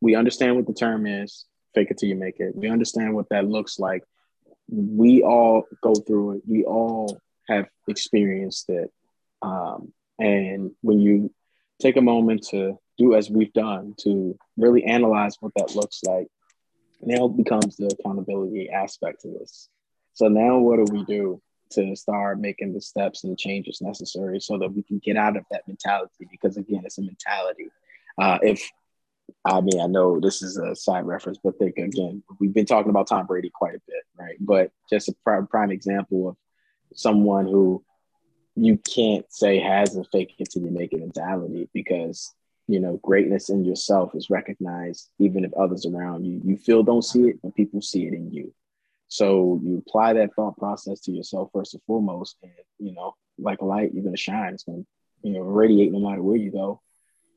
we 0.00 0.14
understand 0.14 0.56
what 0.56 0.66
the 0.66 0.72
term 0.72 1.06
is, 1.06 1.44
fake 1.74 1.90
it 1.90 1.98
till 1.98 2.08
you 2.08 2.16
make 2.16 2.40
it. 2.40 2.56
We 2.56 2.68
understand 2.68 3.14
what 3.14 3.28
that 3.28 3.46
looks 3.46 3.78
like. 3.78 4.02
We 4.70 5.22
all 5.22 5.64
go 5.82 5.94
through 5.94 6.36
it. 6.36 6.42
We 6.48 6.64
all 6.64 7.18
have 7.48 7.66
experienced 7.86 8.70
it. 8.70 8.90
Um, 9.42 9.92
and 10.18 10.70
when 10.80 11.00
you 11.00 11.32
take 11.80 11.96
a 11.96 12.02
moment 12.02 12.46
to 12.50 12.78
do 12.98 13.14
as 13.14 13.30
we've 13.30 13.52
done 13.52 13.94
to 14.00 14.38
really 14.56 14.84
analyze 14.84 15.36
what 15.40 15.52
that 15.56 15.74
looks 15.74 16.02
like, 16.04 16.28
And 17.00 17.10
now 17.10 17.28
becomes 17.28 17.76
the 17.76 17.86
accountability 17.86 18.70
aspect 18.70 19.24
of 19.24 19.32
this. 19.32 19.68
So 20.12 20.28
now 20.28 20.58
what 20.58 20.84
do 20.84 20.92
we 20.92 21.04
do 21.04 21.40
to 21.72 21.96
start 21.96 22.40
making 22.40 22.74
the 22.74 22.80
steps 22.80 23.24
and 23.24 23.32
the 23.32 23.36
changes 23.36 23.80
necessary 23.80 24.40
so 24.40 24.58
that 24.58 24.72
we 24.72 24.82
can 24.82 24.98
get 24.98 25.16
out 25.16 25.36
of 25.36 25.44
that 25.50 25.66
mentality? 25.66 26.26
Because 26.30 26.56
again, 26.56 26.82
it's 26.84 26.98
a 26.98 27.02
mentality. 27.02 27.70
Uh, 28.18 28.38
if 28.42 28.70
I 29.44 29.60
mean, 29.60 29.80
I 29.80 29.86
know 29.86 30.20
this 30.20 30.42
is 30.42 30.56
a 30.56 30.74
side 30.74 31.06
reference, 31.06 31.38
but 31.42 31.58
think 31.58 31.78
again, 31.78 32.22
we've 32.38 32.52
been 32.52 32.66
talking 32.66 32.90
about 32.90 33.06
Tom 33.06 33.26
Brady 33.26 33.50
quite 33.50 33.76
a 33.76 33.80
bit, 33.86 34.02
right? 34.18 34.36
But 34.40 34.72
just 34.90 35.08
a 35.08 35.14
prime 35.24 35.70
example 35.70 36.30
of 36.30 36.36
someone 36.94 37.46
who 37.46 37.84
you 38.56 38.76
can't 38.78 39.24
say 39.32 39.58
has 39.58 39.96
a 39.96 40.04
fake 40.04 40.34
it 40.38 40.48
till 40.50 40.62
you 40.62 40.70
make 40.70 40.92
it 40.92 41.00
mentality 41.00 41.68
because 41.72 42.34
you 42.66 42.80
know 42.80 42.98
greatness 43.02 43.48
in 43.48 43.64
yourself 43.64 44.14
is 44.14 44.30
recognized 44.30 45.08
even 45.18 45.44
if 45.44 45.52
others 45.54 45.86
around 45.86 46.24
you 46.24 46.40
you 46.44 46.56
feel 46.56 46.82
don't 46.82 47.04
see 47.04 47.22
it 47.22 47.40
but 47.42 47.54
people 47.54 47.80
see 47.80 48.06
it 48.06 48.14
in 48.14 48.30
you. 48.32 48.52
So 49.08 49.60
you 49.64 49.82
apply 49.84 50.12
that 50.14 50.34
thought 50.34 50.56
process 50.56 51.00
to 51.00 51.12
yourself 51.12 51.50
first 51.52 51.74
and 51.74 51.82
foremost 51.84 52.36
and 52.42 52.52
you 52.78 52.92
know 52.92 53.14
like 53.38 53.60
a 53.60 53.64
light 53.64 53.92
you're 53.92 54.04
going 54.04 54.14
to 54.14 54.20
shine. 54.20 54.54
It's 54.54 54.64
going 54.64 54.84
to 54.84 55.28
you 55.28 55.34
know 55.34 55.40
radiate 55.40 55.92
no 55.92 56.00
matter 56.00 56.22
where 56.22 56.36
you 56.36 56.50
go 56.50 56.80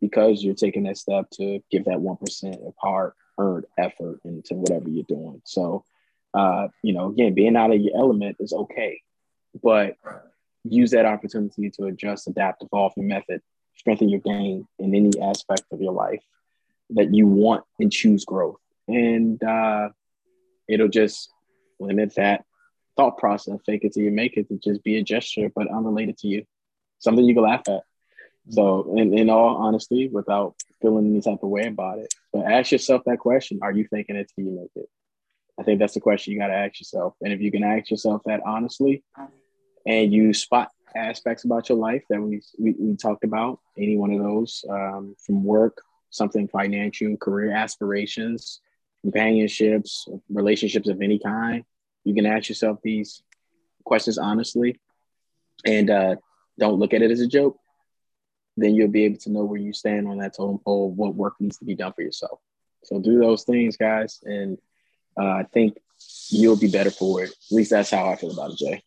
because 0.01 0.43
you're 0.43 0.53
taking 0.53 0.83
that 0.83 0.97
step 0.97 1.29
to 1.31 1.61
give 1.71 1.85
that 1.85 1.97
1% 1.97 2.67
of 2.67 2.73
hard 2.77 3.13
earned 3.39 3.65
effort 3.77 4.19
into 4.25 4.55
whatever 4.55 4.89
you're 4.89 5.05
doing. 5.07 5.41
So 5.45 5.85
uh, 6.33 6.67
you 6.81 6.93
know 6.93 7.09
again 7.09 7.33
being 7.33 7.55
out 7.55 7.73
of 7.73 7.79
your 7.79 7.95
element 7.95 8.37
is 8.39 8.53
okay 8.53 9.01
but 9.61 9.97
use 10.63 10.91
that 10.91 11.05
opportunity 11.05 11.69
to 11.71 11.85
adjust, 11.85 12.27
adapt, 12.27 12.63
evolve 12.63 12.93
your 12.95 13.05
method, 13.05 13.41
strengthen 13.75 14.09
your 14.09 14.19
game 14.19 14.67
in 14.79 14.95
any 14.95 15.11
aspect 15.21 15.63
of 15.71 15.81
your 15.81 15.93
life 15.93 16.23
that 16.91 17.13
you 17.13 17.27
want 17.27 17.63
and 17.79 17.91
choose 17.91 18.25
growth. 18.25 18.59
And 18.87 19.41
uh, 19.43 19.89
it'll 20.67 20.89
just 20.89 21.31
limit 21.79 22.15
that 22.15 22.45
thought 22.95 23.17
process, 23.17 23.59
fake 23.65 23.83
it 23.83 23.93
till 23.93 24.03
you 24.03 24.11
make 24.11 24.37
it, 24.37 24.47
to 24.49 24.57
just 24.57 24.83
be 24.83 24.97
a 24.97 25.03
gesture, 25.03 25.51
but 25.53 25.71
unrelated 25.71 26.17
to 26.19 26.27
you, 26.27 26.45
something 26.99 27.25
you 27.25 27.33
can 27.33 27.43
laugh 27.43 27.63
at. 27.67 27.81
So, 28.49 28.93
in, 28.97 29.17
in 29.17 29.29
all 29.29 29.55
honesty, 29.55 30.09
without 30.09 30.55
feeling 30.81 31.07
any 31.07 31.21
type 31.21 31.43
of 31.43 31.49
way 31.49 31.65
about 31.67 31.99
it, 31.99 32.13
but 32.33 32.45
ask 32.45 32.73
yourself 32.73 33.03
that 33.05 33.19
question 33.19 33.59
Are 33.61 33.71
you 33.71 33.87
faking 33.89 34.17
it 34.17 34.29
till 34.35 34.43
you 34.43 34.51
make 34.51 34.71
it? 34.75 34.89
I 35.57 35.63
think 35.63 35.79
that's 35.79 35.93
the 35.93 36.01
question 36.01 36.33
you 36.33 36.39
got 36.39 36.47
to 36.47 36.55
ask 36.55 36.79
yourself. 36.79 37.15
And 37.21 37.31
if 37.31 37.39
you 37.39 37.51
can 37.51 37.63
ask 37.63 37.89
yourself 37.89 38.21
that 38.25 38.41
honestly, 38.45 39.01
and 39.85 40.13
you 40.13 40.33
spot 40.33 40.71
aspects 40.95 41.43
about 41.43 41.69
your 41.69 41.77
life 41.77 42.03
that 42.09 42.21
we, 42.21 42.41
we, 42.59 42.75
we 42.79 42.95
talked 42.95 43.23
about, 43.23 43.59
any 43.77 43.97
one 43.97 44.13
of 44.13 44.19
those 44.19 44.63
um, 44.69 45.15
from 45.25 45.43
work, 45.43 45.81
something 46.09 46.47
financial, 46.47 47.17
career 47.17 47.51
aspirations, 47.51 48.61
companionships, 49.01 50.07
relationships 50.29 50.87
of 50.87 51.01
any 51.01 51.19
kind, 51.19 51.63
you 52.03 52.13
can 52.13 52.25
ask 52.25 52.49
yourself 52.49 52.79
these 52.83 53.23
questions 53.85 54.17
honestly 54.17 54.79
and 55.65 55.89
uh, 55.89 56.15
don't 56.59 56.79
look 56.79 56.93
at 56.93 57.01
it 57.01 57.11
as 57.11 57.21
a 57.21 57.27
joke. 57.27 57.57
Then 58.55 58.75
you'll 58.75 58.89
be 58.89 59.05
able 59.05 59.17
to 59.19 59.31
know 59.31 59.43
where 59.45 59.59
you 59.59 59.73
stand 59.73 60.07
on 60.07 60.19
that 60.19 60.35
totem 60.35 60.59
pole, 60.59 60.91
what 60.91 61.15
work 61.15 61.33
needs 61.39 61.57
to 61.57 61.65
be 61.65 61.75
done 61.75 61.93
for 61.93 62.03
yourself. 62.03 62.39
So 62.83 62.99
do 62.99 63.17
those 63.17 63.43
things, 63.43 63.77
guys, 63.77 64.19
and 64.23 64.57
uh, 65.19 65.25
I 65.25 65.43
think 65.51 65.77
you'll 66.29 66.59
be 66.59 66.69
better 66.69 66.91
for 66.91 67.23
it. 67.23 67.29
At 67.29 67.51
least 67.51 67.71
that's 67.71 67.89
how 67.89 68.09
I 68.09 68.15
feel 68.15 68.31
about 68.31 68.51
it, 68.51 68.57
Jay. 68.57 68.83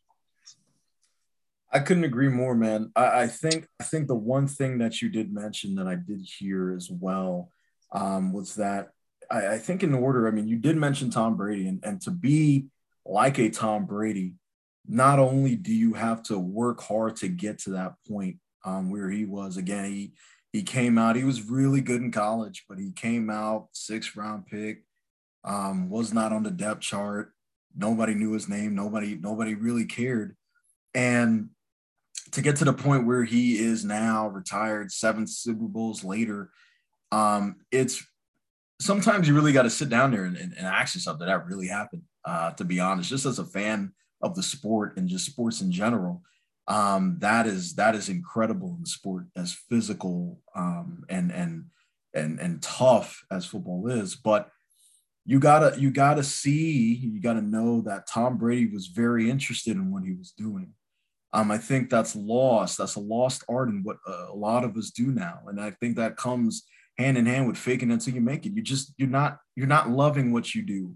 I 1.77 1.81
couldn't 1.81 2.05
agree 2.05 2.31
more, 2.31 2.55
man. 2.55 2.91
I, 2.97 3.25
I, 3.25 3.27
think 3.27 3.69
I 3.79 3.85
think 3.85 4.09
the 4.09 4.15
one 4.15 4.49
thing 4.49 4.79
that 4.79 5.03
you 5.03 5.11
did 5.11 5.31
mention 5.31 5.75
that 5.75 5.87
I 5.87 5.97
did 5.97 6.23
hear 6.23 6.75
as 6.75 6.91
well 6.91 7.51
um, 7.93 8.33
was 8.33 8.55
that 8.55 8.93
I, 9.31 9.49
I, 9.49 9.59
think 9.59 9.83
in 9.83 9.93
order, 9.93 10.27
I 10.27 10.31
mean, 10.31 10.49
you 10.49 10.57
did 10.57 10.79
mention 10.79 11.11
Tom 11.11 11.37
Brady, 11.37 11.69
and, 11.69 11.85
and 11.85 12.01
to 12.01 12.11
be 12.11 12.69
like 13.05 13.39
a 13.39 13.51
Tom 13.51 13.85
Brady, 13.85 14.37
not 14.89 15.19
only 15.19 15.55
do 15.55 15.75
you 15.75 15.93
have 15.93 16.23
to 16.25 16.39
work 16.39 16.81
hard 16.81 17.17
to 17.17 17.29
get 17.29 17.59
to 17.61 17.71
that 17.73 17.97
point 18.09 18.39
um, 18.65 18.89
where 18.91 19.11
he 19.11 19.27
was. 19.27 19.59
Again, 19.59 19.85
he 19.93 20.13
he 20.55 20.63
came 20.63 20.97
out. 20.97 21.15
He 21.15 21.25
was 21.25 21.43
really 21.43 21.83
good 21.83 22.01
in 22.01 22.11
college, 22.11 22.65
but 22.71 22.79
he 22.79 22.93
came 22.93 23.29
out 23.29 23.69
sixth 23.73 24.17
round 24.17 24.47
pick. 24.47 24.83
Um, 25.45 25.91
was 25.91 26.15
not 26.15 26.33
on 26.33 26.43
the 26.43 26.51
depth 26.51 26.81
chart. 26.81 27.35
Nobody 27.77 28.15
knew 28.15 28.33
his 28.33 28.49
name. 28.49 28.75
Nobody 28.75 29.19
nobody 29.21 29.55
really 29.55 29.85
cared. 29.85 30.37
And 30.95 31.51
to 32.33 32.43
get 32.43 32.57
to 32.57 32.65
the 32.65 32.73
point 32.73 33.07
where 33.07 33.25
he 33.25 33.59
is 33.59 33.85
now 33.85 34.29
retired 34.29 34.93
seven 34.93 35.27
Super 35.27 35.67
Bowls 35.67 36.05
later, 36.05 36.51
um, 37.13 37.57
it's 37.71 38.05
sometimes 38.81 39.29
you 39.29 39.35
really 39.35 39.53
got 39.53 39.63
to 39.63 39.71
sit 39.71 39.89
down 39.89 40.11
there 40.11 40.25
and, 40.25 40.37
and, 40.37 40.53
and, 40.57 40.67
ask 40.67 40.95
yourself, 40.95 41.19
that 41.19 41.47
really 41.47 41.69
happen? 41.69 42.03
Uh, 42.25 42.51
to 42.53 42.65
be 42.65 42.81
honest, 42.81 43.09
just 43.09 43.27
as 43.27 43.39
a 43.39 43.45
fan 43.45 43.93
of 44.21 44.35
the 44.35 44.43
sport 44.43 44.97
and 44.97 45.09
just 45.09 45.27
sports 45.27 45.61
in 45.61 45.71
general, 45.71 46.23
um, 46.69 47.17
that 47.21 47.47
is 47.47 47.75
that 47.77 47.95
is 47.95 48.09
incredible 48.09 48.77
in 48.79 48.85
sport 48.85 49.27
as 49.37 49.53
physical 49.53 50.41
um, 50.57 51.05
and 51.09 51.31
and 51.31 51.67
and 52.13 52.41
and 52.41 52.61
tough 52.63 53.25
as 53.31 53.47
football 53.47 53.89
is. 53.89 54.17
But 54.17 54.51
you 55.25 55.39
gotta 55.39 55.81
you 55.81 55.91
gotta 55.91 56.25
see, 56.25 56.95
you 56.95 57.21
gotta 57.21 57.43
know 57.43 57.83
that 57.83 58.09
Tom 58.09 58.39
Brady 58.39 58.67
was 58.67 58.89
very 58.89 59.31
interested 59.31 59.77
in 59.77 59.93
what 59.93 60.05
he 60.05 60.13
was 60.13 60.33
doing. 60.33 60.73
Um, 61.33 61.51
I 61.51 61.59
think 61.59 61.91
that's 61.91 62.17
lost. 62.17 62.79
That's 62.79 62.95
a 62.95 63.01
lost 63.01 63.45
art 63.49 63.69
in 63.69 63.83
what 63.83 63.99
uh, 64.09 64.27
a 64.31 64.35
lot 64.35 64.65
of 64.65 64.77
us 64.77 64.91
do 64.91 65.07
now, 65.07 65.41
and 65.47 65.61
I 65.61 65.71
think 65.71 65.97
that 65.97 66.17
comes 66.17 66.65
hand 66.99 67.19
in 67.19 67.27
hand 67.27 67.47
with 67.47 67.59
faking 67.59 67.91
until 67.91 68.15
you 68.15 68.21
make 68.21 68.47
it. 68.47 68.53
You 68.53 68.63
just 68.63 68.95
you're 68.97 69.09
not 69.09 69.39
you're 69.55 69.67
not 69.67 69.91
loving 69.91 70.33
what 70.33 70.55
you 70.55 70.63
do. 70.63 70.95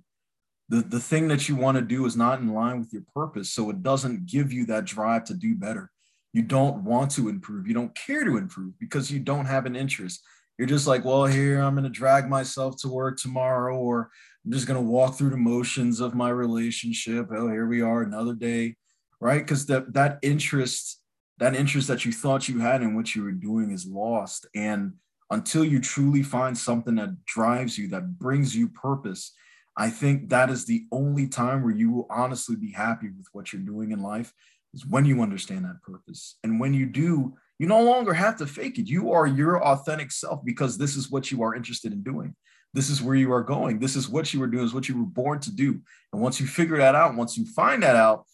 The 0.68 0.82
the 0.82 1.00
thing 1.00 1.28
that 1.28 1.48
you 1.48 1.56
want 1.56 1.76
to 1.76 1.82
do 1.82 2.06
is 2.06 2.16
not 2.16 2.40
in 2.40 2.54
line 2.54 2.78
with 2.78 2.92
your 2.92 3.02
purpose, 3.14 3.52
so 3.52 3.70
it 3.70 3.82
doesn't 3.82 4.26
give 4.26 4.52
you 4.52 4.66
that 4.66 4.84
drive 4.84 5.24
to 5.24 5.34
do 5.34 5.54
better. 5.54 5.90
You 6.32 6.42
don't 6.42 6.84
want 6.84 7.10
to 7.12 7.28
improve. 7.28 7.66
You 7.66 7.74
don't 7.74 7.94
care 7.94 8.24
to 8.24 8.36
improve 8.36 8.78
because 8.78 9.10
you 9.10 9.18
don't 9.18 9.46
have 9.46 9.66
an 9.66 9.74
interest. 9.74 10.22
You're 10.58 10.68
just 10.68 10.86
like, 10.86 11.04
well, 11.04 11.24
here 11.24 11.60
I'm 11.60 11.74
going 11.74 11.84
to 11.84 11.90
drag 11.90 12.28
myself 12.28 12.76
to 12.82 12.88
work 12.88 13.18
tomorrow, 13.18 13.76
or 13.76 14.10
I'm 14.44 14.52
just 14.52 14.66
going 14.66 14.80
to 14.80 14.90
walk 14.90 15.16
through 15.16 15.30
the 15.30 15.36
motions 15.36 16.00
of 16.00 16.14
my 16.14 16.28
relationship. 16.30 17.28
Oh, 17.34 17.48
here 17.48 17.66
we 17.66 17.80
are, 17.80 18.02
another 18.02 18.34
day 18.34 18.76
right? 19.20 19.42
Because 19.42 19.66
that 19.66 19.92
that 19.94 20.18
interest, 20.22 21.00
that 21.38 21.54
interest 21.54 21.88
that 21.88 22.04
you 22.04 22.12
thought 22.12 22.48
you 22.48 22.60
had 22.60 22.82
in 22.82 22.94
what 22.94 23.14
you 23.14 23.22
were 23.22 23.32
doing 23.32 23.70
is 23.70 23.86
lost. 23.86 24.46
And 24.54 24.94
until 25.30 25.64
you 25.64 25.80
truly 25.80 26.22
find 26.22 26.56
something 26.56 26.96
that 26.96 27.24
drives 27.24 27.78
you, 27.78 27.88
that 27.88 28.18
brings 28.18 28.56
you 28.56 28.68
purpose, 28.68 29.32
I 29.76 29.90
think 29.90 30.30
that 30.30 30.50
is 30.50 30.64
the 30.64 30.84
only 30.90 31.28
time 31.28 31.62
where 31.62 31.74
you 31.74 31.90
will 31.90 32.06
honestly 32.10 32.56
be 32.56 32.72
happy 32.72 33.08
with 33.08 33.26
what 33.32 33.52
you're 33.52 33.62
doing 33.62 33.92
in 33.92 34.02
life 34.02 34.32
is 34.74 34.86
when 34.86 35.04
you 35.04 35.22
understand 35.22 35.64
that 35.64 35.82
purpose. 35.82 36.36
And 36.42 36.60
when 36.60 36.74
you 36.74 36.86
do, 36.86 37.36
you 37.58 37.66
no 37.66 37.82
longer 37.82 38.12
have 38.12 38.36
to 38.38 38.46
fake 38.46 38.78
it. 38.78 38.88
You 38.88 39.12
are 39.12 39.26
your 39.26 39.62
authentic 39.62 40.12
self 40.12 40.44
because 40.44 40.78
this 40.78 40.96
is 40.96 41.10
what 41.10 41.30
you 41.30 41.42
are 41.42 41.54
interested 41.54 41.92
in 41.92 42.02
doing. 42.02 42.34
This 42.72 42.88
is 42.88 43.02
where 43.02 43.16
you 43.16 43.32
are 43.32 43.42
going. 43.42 43.78
This 43.78 43.96
is 43.96 44.08
what 44.08 44.32
you 44.32 44.40
were 44.40 44.46
doing, 44.46 44.64
is 44.64 44.74
what 44.74 44.88
you 44.88 44.98
were 44.98 45.06
born 45.06 45.40
to 45.40 45.54
do. 45.54 45.80
And 46.12 46.22
once 46.22 46.40
you 46.40 46.46
figure 46.46 46.76
that 46.78 46.94
out, 46.94 47.16
once 47.16 47.36
you 47.36 47.44
find 47.44 47.82
that 47.82 47.96
out, 47.96 48.26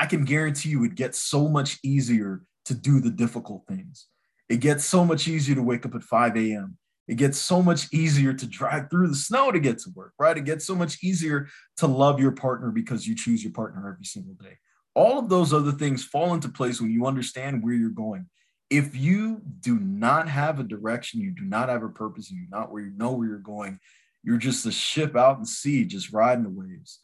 I 0.00 0.06
can 0.06 0.24
guarantee 0.24 0.70
you 0.70 0.82
it 0.84 0.94
gets 0.94 1.20
so 1.20 1.46
much 1.46 1.78
easier 1.84 2.40
to 2.64 2.74
do 2.74 3.00
the 3.00 3.10
difficult 3.10 3.64
things. 3.68 4.06
It 4.48 4.60
gets 4.60 4.84
so 4.84 5.04
much 5.04 5.28
easier 5.28 5.54
to 5.54 5.62
wake 5.62 5.84
up 5.84 5.94
at 5.94 6.02
5 6.02 6.36
a.m. 6.38 6.78
It 7.06 7.16
gets 7.16 7.38
so 7.38 7.62
much 7.62 7.92
easier 7.92 8.32
to 8.32 8.46
drive 8.46 8.88
through 8.88 9.08
the 9.08 9.14
snow 9.14 9.52
to 9.52 9.60
get 9.60 9.78
to 9.80 9.90
work, 9.94 10.14
right? 10.18 10.38
It 10.38 10.46
gets 10.46 10.66
so 10.66 10.74
much 10.74 11.04
easier 11.04 11.48
to 11.76 11.86
love 11.86 12.18
your 12.18 12.32
partner 12.32 12.70
because 12.70 13.06
you 13.06 13.14
choose 13.14 13.44
your 13.44 13.52
partner 13.52 13.86
every 13.92 14.06
single 14.06 14.34
day. 14.34 14.56
All 14.94 15.18
of 15.18 15.28
those 15.28 15.52
other 15.52 15.72
things 15.72 16.02
fall 16.02 16.32
into 16.32 16.48
place 16.48 16.80
when 16.80 16.90
you 16.90 17.04
understand 17.06 17.62
where 17.62 17.74
you're 17.74 17.90
going. 17.90 18.26
If 18.70 18.96
you 18.96 19.42
do 19.60 19.78
not 19.78 20.28
have 20.28 20.60
a 20.60 20.64
direction, 20.64 21.20
you 21.20 21.32
do 21.32 21.44
not 21.44 21.68
have 21.68 21.82
a 21.82 21.88
purpose, 21.90 22.30
and 22.30 22.38
you 22.38 22.46
do 22.46 22.56
not 22.56 22.72
where 22.72 22.82
you 22.82 22.92
know 22.96 23.12
where 23.12 23.28
you're 23.28 23.38
going, 23.38 23.78
you're 24.22 24.38
just 24.38 24.64
a 24.64 24.72
ship 24.72 25.14
out 25.14 25.38
in 25.38 25.44
sea, 25.44 25.84
just 25.84 26.12
riding 26.12 26.44
the 26.44 26.50
waves. 26.50 27.00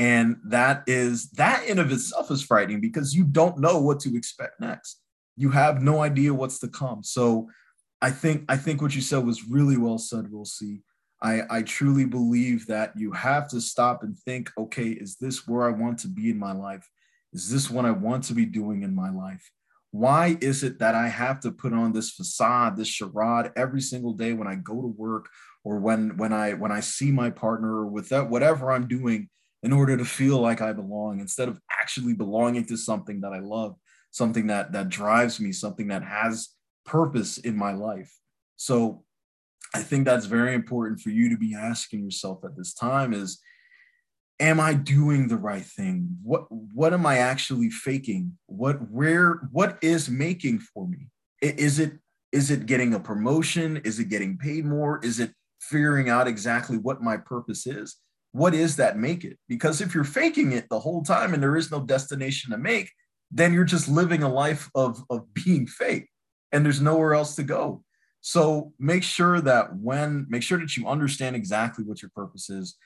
And 0.00 0.38
that 0.46 0.84
is 0.86 1.28
that 1.32 1.66
in 1.66 1.78
of 1.78 1.92
itself 1.92 2.30
is 2.30 2.42
frightening 2.42 2.80
because 2.80 3.14
you 3.14 3.22
don't 3.22 3.58
know 3.58 3.78
what 3.78 4.00
to 4.00 4.16
expect 4.16 4.58
next. 4.58 4.98
You 5.36 5.50
have 5.50 5.82
no 5.82 6.00
idea 6.00 6.32
what's 6.32 6.58
to 6.60 6.68
come. 6.68 7.02
So 7.02 7.50
I 8.00 8.10
think 8.10 8.46
I 8.48 8.56
think 8.56 8.80
what 8.80 8.94
you 8.94 9.02
said 9.02 9.26
was 9.26 9.46
really 9.46 9.76
well 9.76 9.98
said, 9.98 10.32
we'll 10.32 10.46
see. 10.46 10.80
I, 11.22 11.42
I 11.50 11.62
truly 11.64 12.06
believe 12.06 12.66
that 12.68 12.94
you 12.96 13.12
have 13.12 13.46
to 13.50 13.60
stop 13.60 14.02
and 14.02 14.18
think, 14.18 14.50
okay, 14.56 14.88
is 14.88 15.16
this 15.16 15.46
where 15.46 15.68
I 15.68 15.70
want 15.70 15.98
to 15.98 16.08
be 16.08 16.30
in 16.30 16.38
my 16.38 16.52
life? 16.52 16.88
Is 17.34 17.50
this 17.50 17.68
what 17.68 17.84
I 17.84 17.90
want 17.90 18.24
to 18.24 18.32
be 18.32 18.46
doing 18.46 18.82
in 18.84 18.94
my 18.94 19.10
life? 19.10 19.50
Why 19.90 20.38
is 20.40 20.62
it 20.62 20.78
that 20.78 20.94
I 20.94 21.08
have 21.08 21.40
to 21.40 21.52
put 21.52 21.74
on 21.74 21.92
this 21.92 22.10
facade, 22.10 22.78
this 22.78 22.88
charade 22.88 23.52
every 23.54 23.82
single 23.82 24.14
day 24.14 24.32
when 24.32 24.48
I 24.48 24.54
go 24.54 24.80
to 24.80 24.88
work 24.88 25.28
or 25.62 25.78
when 25.78 26.16
when 26.16 26.32
I 26.32 26.54
when 26.54 26.72
I 26.72 26.80
see 26.80 27.10
my 27.10 27.28
partner 27.28 27.70
or 27.70 27.86
with 27.86 28.08
that 28.08 28.30
whatever 28.30 28.72
I'm 28.72 28.88
doing 28.88 29.28
in 29.62 29.72
order 29.72 29.96
to 29.96 30.04
feel 30.04 30.38
like 30.38 30.60
I 30.60 30.72
belong 30.72 31.20
instead 31.20 31.48
of 31.48 31.60
actually 31.70 32.14
belonging 32.14 32.64
to 32.66 32.76
something 32.76 33.20
that 33.20 33.32
I 33.32 33.40
love, 33.40 33.76
something 34.10 34.46
that 34.48 34.72
that 34.72 34.88
drives 34.88 35.40
me, 35.40 35.52
something 35.52 35.88
that 35.88 36.02
has 36.02 36.50
purpose 36.84 37.38
in 37.38 37.56
my 37.56 37.72
life. 37.72 38.12
So 38.56 39.04
I 39.74 39.82
think 39.82 40.04
that's 40.04 40.26
very 40.26 40.54
important 40.54 41.00
for 41.00 41.10
you 41.10 41.28
to 41.30 41.36
be 41.36 41.54
asking 41.54 42.04
yourself 42.04 42.44
at 42.44 42.56
this 42.56 42.74
time 42.74 43.12
is 43.12 43.40
am 44.40 44.58
I 44.58 44.72
doing 44.72 45.28
the 45.28 45.36
right 45.36 45.64
thing? 45.64 46.16
What 46.22 46.50
what 46.50 46.92
am 46.92 47.06
I 47.06 47.18
actually 47.18 47.70
faking? 47.70 48.38
What 48.46 48.90
where 48.90 49.48
what 49.52 49.78
is 49.82 50.08
making 50.08 50.60
for 50.60 50.88
me? 50.88 51.08
Is 51.42 51.78
it 51.78 51.92
is 52.32 52.50
it 52.50 52.66
getting 52.66 52.94
a 52.94 53.00
promotion? 53.00 53.78
Is 53.78 53.98
it 53.98 54.08
getting 54.08 54.38
paid 54.38 54.64
more? 54.64 55.00
Is 55.04 55.20
it 55.20 55.32
figuring 55.60 56.08
out 56.08 56.26
exactly 56.26 56.78
what 56.78 57.02
my 57.02 57.16
purpose 57.16 57.66
is? 57.66 57.96
What 58.32 58.54
is 58.54 58.76
that 58.76 58.98
make 58.98 59.24
it? 59.24 59.38
Because 59.48 59.80
if 59.80 59.94
you're 59.94 60.04
faking 60.04 60.52
it 60.52 60.68
the 60.68 60.78
whole 60.78 61.02
time 61.02 61.34
and 61.34 61.42
there 61.42 61.56
is 61.56 61.70
no 61.70 61.80
destination 61.80 62.52
to 62.52 62.58
make, 62.58 62.90
then 63.30 63.52
you're 63.52 63.64
just 63.64 63.88
living 63.88 64.22
a 64.22 64.28
life 64.28 64.70
of, 64.74 65.02
of 65.10 65.32
being 65.34 65.66
fake 65.66 66.08
and 66.52 66.64
there's 66.64 66.80
nowhere 66.80 67.14
else 67.14 67.34
to 67.36 67.42
go. 67.42 67.82
So 68.20 68.72
make 68.78 69.02
sure 69.02 69.40
that 69.40 69.76
when 69.76 70.26
make 70.28 70.42
sure 70.42 70.58
that 70.58 70.76
you 70.76 70.86
understand 70.86 71.34
exactly 71.34 71.84
what 71.84 72.02
your 72.02 72.10
purpose 72.14 72.50
is 72.50 72.76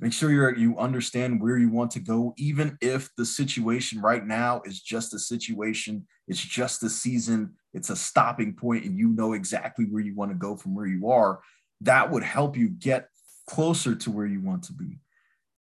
make 0.00 0.12
sure 0.12 0.30
you're 0.30 0.56
you 0.56 0.78
understand 0.78 1.40
where 1.40 1.58
you 1.58 1.70
want 1.70 1.90
to 1.90 2.00
go 2.00 2.34
even 2.36 2.76
if 2.80 3.10
the 3.16 3.24
situation 3.24 4.00
right 4.00 4.26
now 4.26 4.62
is 4.64 4.80
just 4.80 5.14
a 5.14 5.18
situation 5.18 6.06
it's 6.26 6.40
just 6.40 6.82
a 6.82 6.90
season 6.90 7.54
it's 7.74 7.90
a 7.90 7.96
stopping 7.96 8.54
point 8.54 8.84
and 8.84 8.98
you 8.98 9.08
know 9.08 9.32
exactly 9.32 9.84
where 9.86 10.02
you 10.02 10.14
want 10.14 10.30
to 10.30 10.36
go 10.36 10.56
from 10.56 10.74
where 10.74 10.86
you 10.86 11.10
are 11.10 11.40
that 11.80 12.10
would 12.10 12.22
help 12.22 12.56
you 12.56 12.68
get 12.68 13.08
closer 13.48 13.94
to 13.94 14.10
where 14.10 14.26
you 14.26 14.40
want 14.40 14.62
to 14.62 14.72
be 14.72 14.98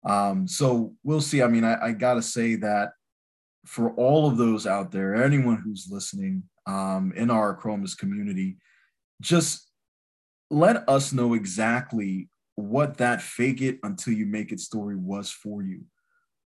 um, 0.05 0.47
so 0.47 0.95
we'll 1.05 1.21
see 1.21 1.43
i 1.43 1.49
mean 1.49 1.65
i, 1.65 1.87
I 1.87 1.93
gotta 1.93 2.23
say 2.23 2.57
that 2.57 2.93
for 3.65 3.91
all 3.95 4.29
of 4.29 4.37
those 4.37 4.67
out 4.67 4.93
there 4.93 5.15
anyone 5.15 5.57
who's 5.57 5.89
listening 5.91 6.43
um, 6.67 7.13
in 7.17 7.31
our 7.31 7.57
Acromis 7.57 7.97
community 7.97 8.57
just 9.21 9.71
let 10.51 10.89
us 10.89 11.13
know 11.13 11.35
exactly 11.35 12.29
what 12.57 12.97
that 12.99 13.23
fake 13.23 13.61
it 13.61 13.79
until 13.83 14.15
you 14.15 14.27
make 14.27 14.53
it 14.53 14.61
story 14.61 14.97
was 14.97 15.31
for 15.31 15.63
you. 15.63 15.83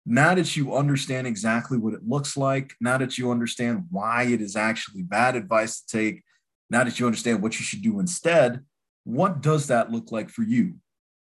Now 0.05 0.35
that 0.35 0.55
you 0.55 0.75
understand 0.75 1.27
exactly 1.27 1.77
what 1.77 1.93
it 1.93 2.07
looks 2.07 2.37
like, 2.37 2.73
now 2.79 2.97
that 2.97 3.17
you 3.17 3.29
understand 3.29 3.85
why 3.91 4.23
it 4.23 4.39
is 4.41 4.55
actually 4.55 5.03
bad 5.03 5.35
advice 5.35 5.81
to 5.81 5.97
take, 5.97 6.23
now 6.69 6.85
that 6.85 6.99
you 6.99 7.05
understand 7.05 7.41
what 7.41 7.59
you 7.59 7.65
should 7.65 7.81
do 7.81 7.99
instead, 7.99 8.61
what 9.03 9.41
does 9.41 9.67
that 9.67 9.91
look 9.91 10.11
like 10.11 10.29
for 10.29 10.43
you? 10.43 10.75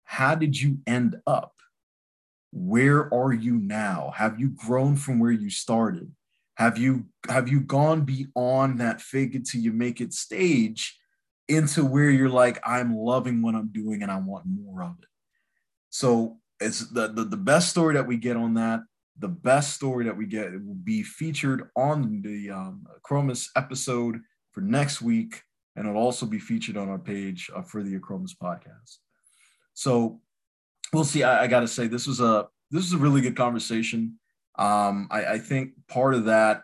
How 0.08 0.36
did 0.36 0.60
you 0.60 0.80
end 0.88 1.18
up? 1.28 1.54
Where 2.52 3.14
are 3.14 3.34
you 3.34 3.58
now? 3.58 4.14
Have 4.16 4.40
you 4.40 4.50
grown 4.50 4.96
from 4.96 5.20
where 5.20 5.32
you 5.32 5.50
started? 5.50 6.12
Have 6.56 6.78
you 6.78 7.06
have 7.30 7.50
you 7.50 7.60
gone 7.60 8.02
beyond 8.02 8.80
that 8.80 9.02
fake 9.02 9.36
it 9.36 9.46
till 9.46 9.62
you 9.62 9.74
make 9.74 10.02
it 10.02 10.14
stage 10.14 10.98
into 11.48 11.86
where 11.86 12.10
you're 12.10 12.30
like, 12.30 12.60
I'm 12.66 12.96
loving 12.96 13.42
what 13.42 13.54
I'm 13.54 13.68
doing 13.68 14.02
and 14.02 14.12
I 14.12 14.18
want 14.18 14.46
more 14.48 14.82
of 14.82 14.96
it. 15.02 15.10
So 15.90 16.38
it's 16.60 16.90
the, 16.90 17.08
the, 17.08 17.26
the 17.26 17.38
best 17.38 17.70
story 17.70 17.94
that 17.96 18.08
we 18.08 18.18
get 18.18 18.38
on 18.38 18.54
that. 18.56 18.82
The 19.20 19.28
best 19.28 19.74
story 19.74 20.06
that 20.06 20.16
we 20.16 20.26
get 20.26 20.52
will 20.54 20.76
be 20.76 21.04
featured 21.04 21.70
on 21.76 22.22
the 22.22 22.52
um, 22.52 22.86
Acromis 22.98 23.50
episode 23.56 24.20
for 24.52 24.62
next 24.62 25.02
week, 25.02 25.42
and 25.76 25.88
it'll 25.88 26.02
also 26.02 26.26
be 26.26 26.40
featured 26.40 26.78
on 26.78 26.90
our 26.90 27.00
page 27.00 27.50
uh, 27.56 27.62
for 27.62 27.82
the 27.82 27.98
Acromis 28.00 28.32
podcast. 28.42 28.98
So 29.78 30.22
we'll 30.92 31.04
see. 31.04 31.22
I, 31.22 31.44
I 31.44 31.48
got 31.48 31.60
to 31.60 31.68
say, 31.68 31.86
this 31.86 32.08
was 32.08 32.20
a 32.20 32.48
this 32.72 32.84
was 32.84 32.94
a 32.94 32.98
really 32.98 33.22
good 33.22 33.38
conversation. 33.38 34.18
Um, 34.58 35.08
I, 35.12 35.26
I 35.34 35.38
think 35.38 35.74
part 35.88 36.16
of 36.16 36.26
that, 36.26 36.64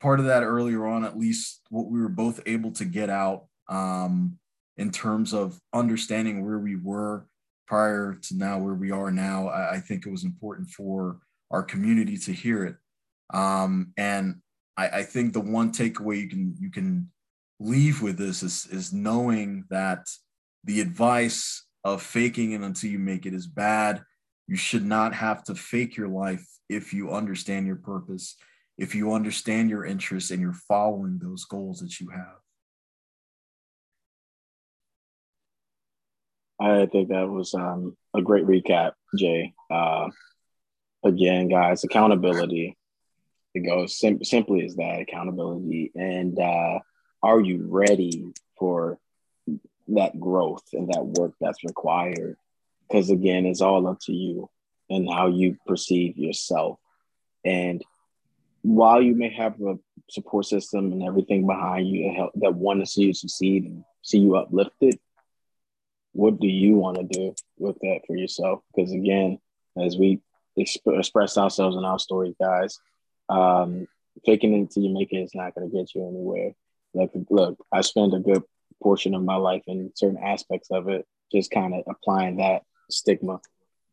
part 0.00 0.20
of 0.20 0.26
that 0.26 0.42
earlier 0.42 0.86
on, 0.86 1.04
at 1.04 1.18
least 1.18 1.60
what 1.68 1.90
we 1.90 2.00
were 2.00 2.08
both 2.08 2.40
able 2.46 2.72
to 2.72 2.86
get 2.86 3.10
out 3.10 3.44
um, 3.68 4.38
in 4.78 4.90
terms 4.90 5.34
of 5.34 5.60
understanding 5.74 6.42
where 6.42 6.58
we 6.58 6.76
were 6.76 7.26
prior 7.66 8.18
to 8.22 8.36
now 8.38 8.58
where 8.58 8.74
we 8.74 8.90
are 8.90 9.10
now. 9.10 9.48
I, 9.48 9.74
I 9.74 9.80
think 9.80 10.06
it 10.06 10.10
was 10.10 10.24
important 10.24 10.70
for 10.70 11.18
our 11.50 11.62
community 11.62 12.16
to 12.16 12.32
hear 12.32 12.64
it. 12.64 12.76
Um, 13.34 13.92
and 13.98 14.40
I, 14.78 14.88
I 14.88 15.02
think 15.02 15.34
the 15.34 15.40
one 15.40 15.72
takeaway 15.72 16.22
you 16.22 16.28
can 16.30 16.56
you 16.58 16.70
can 16.70 17.10
leave 17.58 18.00
with 18.00 18.16
this 18.16 18.42
is 18.42 18.66
is 18.72 18.94
knowing 18.94 19.66
that 19.68 20.06
the 20.64 20.80
advice 20.80 21.66
of 21.84 22.02
faking 22.02 22.52
it 22.52 22.60
until 22.60 22.90
you 22.90 22.98
make 22.98 23.26
it 23.26 23.34
is 23.34 23.46
bad. 23.46 24.02
You 24.46 24.56
should 24.56 24.84
not 24.84 25.14
have 25.14 25.44
to 25.44 25.54
fake 25.54 25.96
your 25.96 26.08
life 26.08 26.46
if 26.68 26.92
you 26.92 27.10
understand 27.10 27.66
your 27.66 27.76
purpose, 27.76 28.36
if 28.76 28.94
you 28.94 29.12
understand 29.12 29.70
your 29.70 29.84
interests 29.84 30.30
and 30.30 30.40
you're 30.40 30.52
following 30.52 31.18
those 31.18 31.44
goals 31.44 31.80
that 31.80 32.00
you 32.00 32.08
have. 32.10 32.36
I 36.60 36.86
think 36.86 37.08
that 37.08 37.28
was 37.28 37.54
um, 37.54 37.96
a 38.14 38.20
great 38.20 38.44
recap, 38.44 38.92
Jay. 39.16 39.54
Uh, 39.70 40.08
again, 41.02 41.48
guys, 41.48 41.84
accountability. 41.84 42.76
It 43.54 43.60
goes 43.60 43.98
sim- 43.98 44.22
simply 44.22 44.64
as 44.64 44.76
that 44.76 45.00
accountability. 45.00 45.90
And 45.94 46.38
uh, 46.38 46.80
are 47.22 47.40
you 47.40 47.66
ready 47.66 48.26
for 48.58 48.98
that 49.94 50.18
growth 50.18 50.64
and 50.72 50.88
that 50.92 51.04
work 51.04 51.32
that's 51.40 51.64
required? 51.64 52.36
Because 52.88 53.10
again, 53.10 53.46
it's 53.46 53.60
all 53.60 53.86
up 53.86 53.98
to 54.02 54.12
you 54.12 54.48
and 54.88 55.08
how 55.08 55.28
you 55.28 55.56
perceive 55.66 56.16
yourself. 56.16 56.78
And 57.44 57.82
while 58.62 59.00
you 59.00 59.14
may 59.14 59.30
have 59.30 59.60
a 59.60 59.78
support 60.10 60.46
system 60.46 60.92
and 60.92 61.02
everything 61.02 61.46
behind 61.46 61.88
you 61.88 62.08
that, 62.08 62.16
help, 62.16 62.32
that 62.36 62.54
want 62.54 62.80
to 62.80 62.86
see 62.86 63.04
you 63.04 63.14
succeed 63.14 63.64
and 63.64 63.84
see 64.02 64.18
you 64.18 64.36
uplifted, 64.36 64.98
what 66.12 66.40
do 66.40 66.48
you 66.48 66.74
want 66.74 66.96
to 66.96 67.04
do 67.04 67.34
with 67.58 67.78
that 67.80 68.00
for 68.06 68.16
yourself? 68.16 68.60
Because 68.74 68.92
again, 68.92 69.38
as 69.80 69.96
we 69.96 70.20
exp- 70.58 70.98
express 70.98 71.38
ourselves 71.38 71.76
in 71.76 71.84
our 71.84 71.98
stories, 71.98 72.34
guys, 72.40 72.78
um, 73.28 73.86
faking 74.26 74.54
it 74.54 74.58
until 74.58 74.82
you 74.82 74.92
make 74.92 75.12
it 75.12 75.18
is 75.18 75.34
not 75.34 75.54
going 75.54 75.70
to 75.70 75.76
get 75.76 75.94
you 75.94 76.06
anywhere. 76.06 76.52
Like, 76.92 77.10
look, 77.30 77.64
I 77.72 77.82
spent 77.82 78.14
a 78.14 78.18
good 78.18 78.42
portion 78.82 79.14
of 79.14 79.22
my 79.22 79.36
life 79.36 79.62
and 79.66 79.90
certain 79.94 80.18
aspects 80.18 80.70
of 80.70 80.88
it, 80.88 81.06
just 81.32 81.50
kind 81.50 81.74
of 81.74 81.84
applying 81.88 82.36
that 82.36 82.62
stigma 82.90 83.40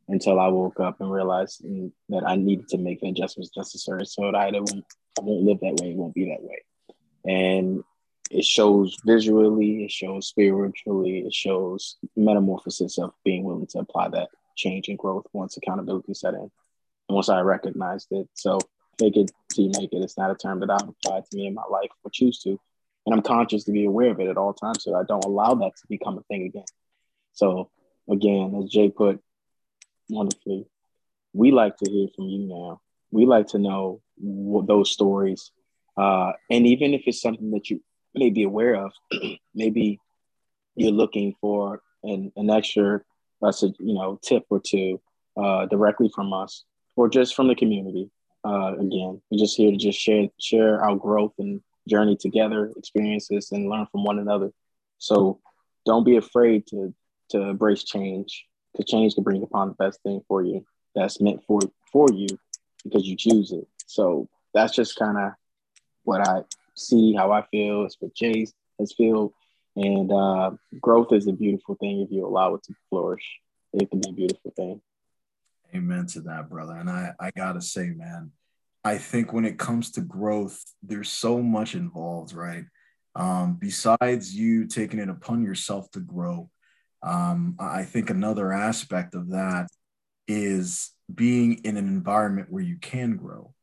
until 0.08 0.40
I 0.40 0.48
woke 0.48 0.80
up 0.80 1.02
and 1.02 1.12
realized 1.12 1.64
mm, 1.64 1.92
that 2.10 2.24
I 2.26 2.36
needed 2.36 2.70
to 2.70 2.78
make 2.78 3.02
the 3.02 3.10
adjustments 3.10 3.52
necessary 3.56 4.06
so 4.06 4.24
that 4.24 4.36
I 4.36 4.52
won't, 4.52 4.86
I 5.20 5.22
won't 5.22 5.44
live 5.44 5.60
that 5.62 5.82
way. 5.82 5.92
It 5.92 5.98
won't 5.98 6.16
be 6.16 6.26
that 6.26 6.42
way. 6.42 6.64
And 7.26 7.84
it 8.32 8.46
shows 8.46 8.98
visually, 9.06 9.86
it 9.86 9.92
shows 9.92 10.28
spiritually, 10.28 11.20
it 11.20 11.34
shows 11.34 11.98
metamorphosis 12.16 12.98
of 12.98 13.12
being 13.24 13.44
willing 13.44 13.68
to 13.68 13.80
apply 13.80 14.10
that 14.10 14.30
change 14.56 14.88
and 14.88 14.98
growth 14.98 15.26
once 15.34 15.58
accountability 15.58 16.14
set 16.14 16.34
in. 16.34 16.50
Once 17.10 17.30
I 17.30 17.42
recognized 17.42 18.08
it. 18.12 18.28
So 18.34 18.60
fake 18.98 19.18
it 19.18 19.32
you 19.56 19.72
make 19.78 19.94
it. 19.94 20.04
It's 20.04 20.18
not 20.18 20.32
a 20.32 20.36
term 20.36 20.60
that 20.60 20.70
I've 20.70 20.88
applied 20.88 21.26
to 21.26 21.38
me 21.38 21.48
in 21.48 21.54
my 21.54 21.64
life 21.70 21.90
or 22.04 22.12
choose 22.12 22.40
to. 22.44 22.60
And 23.08 23.16
I'm 23.16 23.24
conscious 23.24 23.64
to 23.64 23.72
be 23.72 23.86
aware 23.86 24.12
of 24.12 24.20
it 24.20 24.28
at 24.28 24.38
all 24.38 24.54
times 24.54 24.84
so 24.84 24.94
I 24.94 25.02
don't 25.08 25.26
allow 25.26 25.56
that 25.56 25.76
to 25.78 25.88
become 25.90 26.20
a 26.20 26.24
thing 26.24 26.44
again. 26.44 26.66
So 27.34 27.72
again, 28.08 28.54
as 28.62 28.70
Jay 28.70 28.90
put 28.90 29.20
wonderfully, 30.10 30.68
we 31.34 31.52
like 31.52 31.78
to 31.78 31.90
hear 31.90 32.10
from 32.16 32.26
you 32.26 32.48
now. 32.48 32.82
We 33.10 33.26
like 33.26 33.48
to 33.48 33.60
know 33.60 34.02
those 34.20 34.92
stories. 34.92 35.52
Uh, 35.96 36.34
and 36.52 36.68
even 36.68 36.94
if 36.94 37.04
it's 37.08 37.22
something 37.22 37.50
that 37.52 37.70
you 37.72 37.82
may 38.18 38.30
be 38.30 38.44
aware 38.44 38.76
of. 38.76 38.92
Maybe 39.56 40.00
you're 40.76 40.92
looking 40.92 41.36
for 41.40 41.82
an, 42.04 42.32
an 42.36 42.50
extra, 42.50 43.02
uh, 43.42 43.54
you 43.80 43.94
know, 43.94 44.20
tip 44.24 44.44
or 44.50 44.60
two 44.60 45.02
uh, 45.42 45.66
directly 45.68 46.10
from 46.14 46.34
us 46.34 46.64
or 46.96 47.10
just 47.10 47.36
from 47.36 47.48
the 47.48 47.56
community. 47.56 48.10
Uh, 48.44 48.74
again, 48.76 49.22
we're 49.30 49.40
just 49.40 49.58
here 49.58 49.72
to 49.72 49.78
just 49.78 50.00
share 50.00 50.28
share 50.40 50.82
our 50.84 50.96
growth 50.96 51.34
and 51.40 51.62
journey 51.88 52.16
together, 52.16 52.72
experiences, 52.78 53.52
and 53.52 53.70
learn 53.70 53.88
from 53.92 54.04
one 54.04 54.20
another. 54.20 54.52
So 55.00 55.40
don't 55.86 56.04
be 56.04 56.18
afraid 56.18 56.68
to 56.68 56.94
to 57.30 57.42
embrace 57.42 57.84
change, 57.84 58.46
because 58.72 58.90
change 58.90 59.16
can 59.16 59.24
bring 59.24 59.44
upon 59.44 59.70
the 59.70 59.74
best 59.74 60.02
thing 60.04 60.22
for 60.28 60.44
you 60.44 60.66
that's 60.96 61.20
meant 61.20 61.44
for 61.46 61.60
for 61.92 62.08
you 62.14 62.28
because 62.84 63.06
you 63.06 63.16
choose 63.16 63.52
it. 63.52 63.68
So 63.86 64.30
that's 64.54 64.74
just 64.74 64.96
kind 64.96 65.18
of 65.18 65.32
what 66.04 66.28
I 66.28 66.42
see 66.76 67.14
how 67.14 67.32
I 67.32 67.44
feel. 67.52 67.86
It's 67.86 67.98
what 68.00 68.16
Jay 68.16 68.48
has 68.80 68.94
feel. 68.94 69.34
And 69.76 70.12
uh, 70.12 70.52
growth 70.82 71.14
is 71.14 71.28
a 71.28 71.34
beautiful 71.34 71.76
thing 71.76 72.02
if 72.02 72.12
you 72.12 72.26
allow 72.26 72.56
it 72.56 72.64
to 72.64 72.74
flourish. 72.90 73.24
It 73.74 73.90
can 73.90 74.00
be 74.00 74.10
a 74.10 74.14
beautiful 74.14 74.52
thing. 74.56 74.82
Amen 75.76 76.08
to 76.08 76.22
that, 76.22 76.50
brother. 76.50 76.76
And 76.76 76.90
I, 76.90 77.12
I 77.20 77.30
gotta 77.36 77.62
say, 77.62 77.90
man, 77.90 78.32
I 78.88 78.98
think 78.98 79.34
when 79.34 79.44
it 79.44 79.58
comes 79.58 79.92
to 79.92 80.02
growth, 80.02 80.64
there's 80.82 81.10
so 81.10 81.42
much 81.42 81.76
involved, 81.76 82.34
right? 82.34 82.64
Um, 83.16 83.58
besides 83.60 84.34
you 84.34 84.66
taking 84.66 85.00
it 85.00 85.10
upon 85.10 85.44
yourself 85.44 85.92
to 85.92 86.00
grow, 86.00 86.50
um, 87.04 87.58
I 87.60 87.84
think 87.84 88.10
another 88.10 88.54
aspect 88.54 89.14
of 89.14 89.32
that 89.32 89.68
is 90.26 90.92
being 91.14 91.56
in 91.66 91.76
an 91.76 91.90
environment 91.90 92.48
where 92.50 92.64
you 92.64 92.78
can 92.78 93.18
grow. 93.18 93.54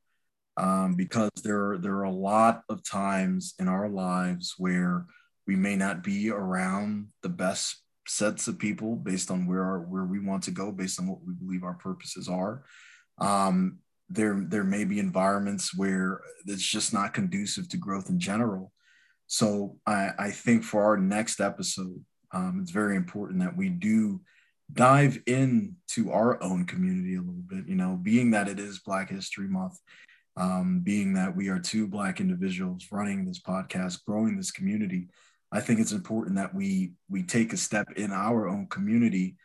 Um, 0.58 0.94
because 0.94 1.30
there, 1.42 1.78
there 1.78 1.94
are 1.94 2.04
a 2.04 2.12
lot 2.12 2.60
of 2.68 2.84
times 2.84 3.54
in 3.58 3.66
our 3.66 3.88
lives 3.88 4.54
where 4.58 5.06
we 5.46 5.56
may 5.56 5.74
not 5.74 6.04
be 6.04 6.28
around 6.28 7.08
the 7.22 7.30
best 7.30 7.82
sets 8.06 8.46
of 8.46 8.58
people 8.58 8.94
based 8.94 9.30
on 9.30 9.46
where 9.46 9.64
our, 9.64 9.80
where 9.80 10.04
we 10.04 10.20
want 10.20 10.42
to 10.42 10.50
go, 10.50 10.70
based 10.70 11.00
on 11.00 11.08
what 11.08 11.24
we 11.26 11.32
believe 11.32 11.64
our 11.64 11.74
purposes 11.74 12.28
are. 12.28 12.64
Um, 13.18 13.78
there, 14.14 14.44
there 14.48 14.64
may 14.64 14.84
be 14.84 14.98
environments 14.98 15.76
where 15.76 16.20
it's 16.46 16.62
just 16.62 16.92
not 16.92 17.14
conducive 17.14 17.68
to 17.68 17.76
growth 17.76 18.08
in 18.08 18.18
general. 18.18 18.72
So 19.26 19.76
I, 19.86 20.10
I 20.18 20.30
think 20.30 20.64
for 20.64 20.84
our 20.84 20.96
next 20.96 21.40
episode, 21.40 22.04
um, 22.32 22.60
it's 22.62 22.70
very 22.70 22.96
important 22.96 23.40
that 23.40 23.56
we 23.56 23.68
do 23.68 24.20
dive 24.72 25.18
into 25.26 26.10
our 26.10 26.42
own 26.42 26.64
community 26.64 27.14
a 27.14 27.20
little 27.20 27.44
bit, 27.46 27.68
you 27.68 27.74
know, 27.74 27.98
being 28.02 28.30
that 28.32 28.48
it 28.48 28.58
is 28.58 28.80
Black 28.80 29.10
History 29.10 29.48
Month, 29.48 29.78
um, 30.36 30.80
being 30.82 31.14
that 31.14 31.34
we 31.34 31.48
are 31.48 31.58
two 31.58 31.86
Black 31.86 32.20
individuals 32.20 32.86
running 32.90 33.24
this 33.24 33.40
podcast, 33.40 34.04
growing 34.04 34.36
this 34.36 34.50
community. 34.50 35.08
I 35.52 35.60
think 35.60 35.78
it's 35.78 35.92
important 35.92 36.36
that 36.36 36.54
we 36.54 36.94
we 37.08 37.22
take 37.22 37.52
a 37.52 37.56
step 37.56 37.86
in 37.96 38.10
our 38.10 38.48
own 38.48 38.66
community 38.66 39.36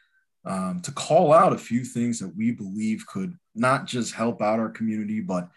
um, 0.45 0.81
to 0.81 0.91
call 0.91 1.33
out 1.33 1.53
a 1.53 1.57
few 1.57 1.83
things 1.83 2.19
that 2.19 2.35
we 2.35 2.51
believe 2.51 3.05
could 3.07 3.33
not 3.55 3.85
just 3.85 4.13
help 4.13 4.41
out 4.41 4.59
our 4.59 4.69
community, 4.69 5.21
but 5.21 5.49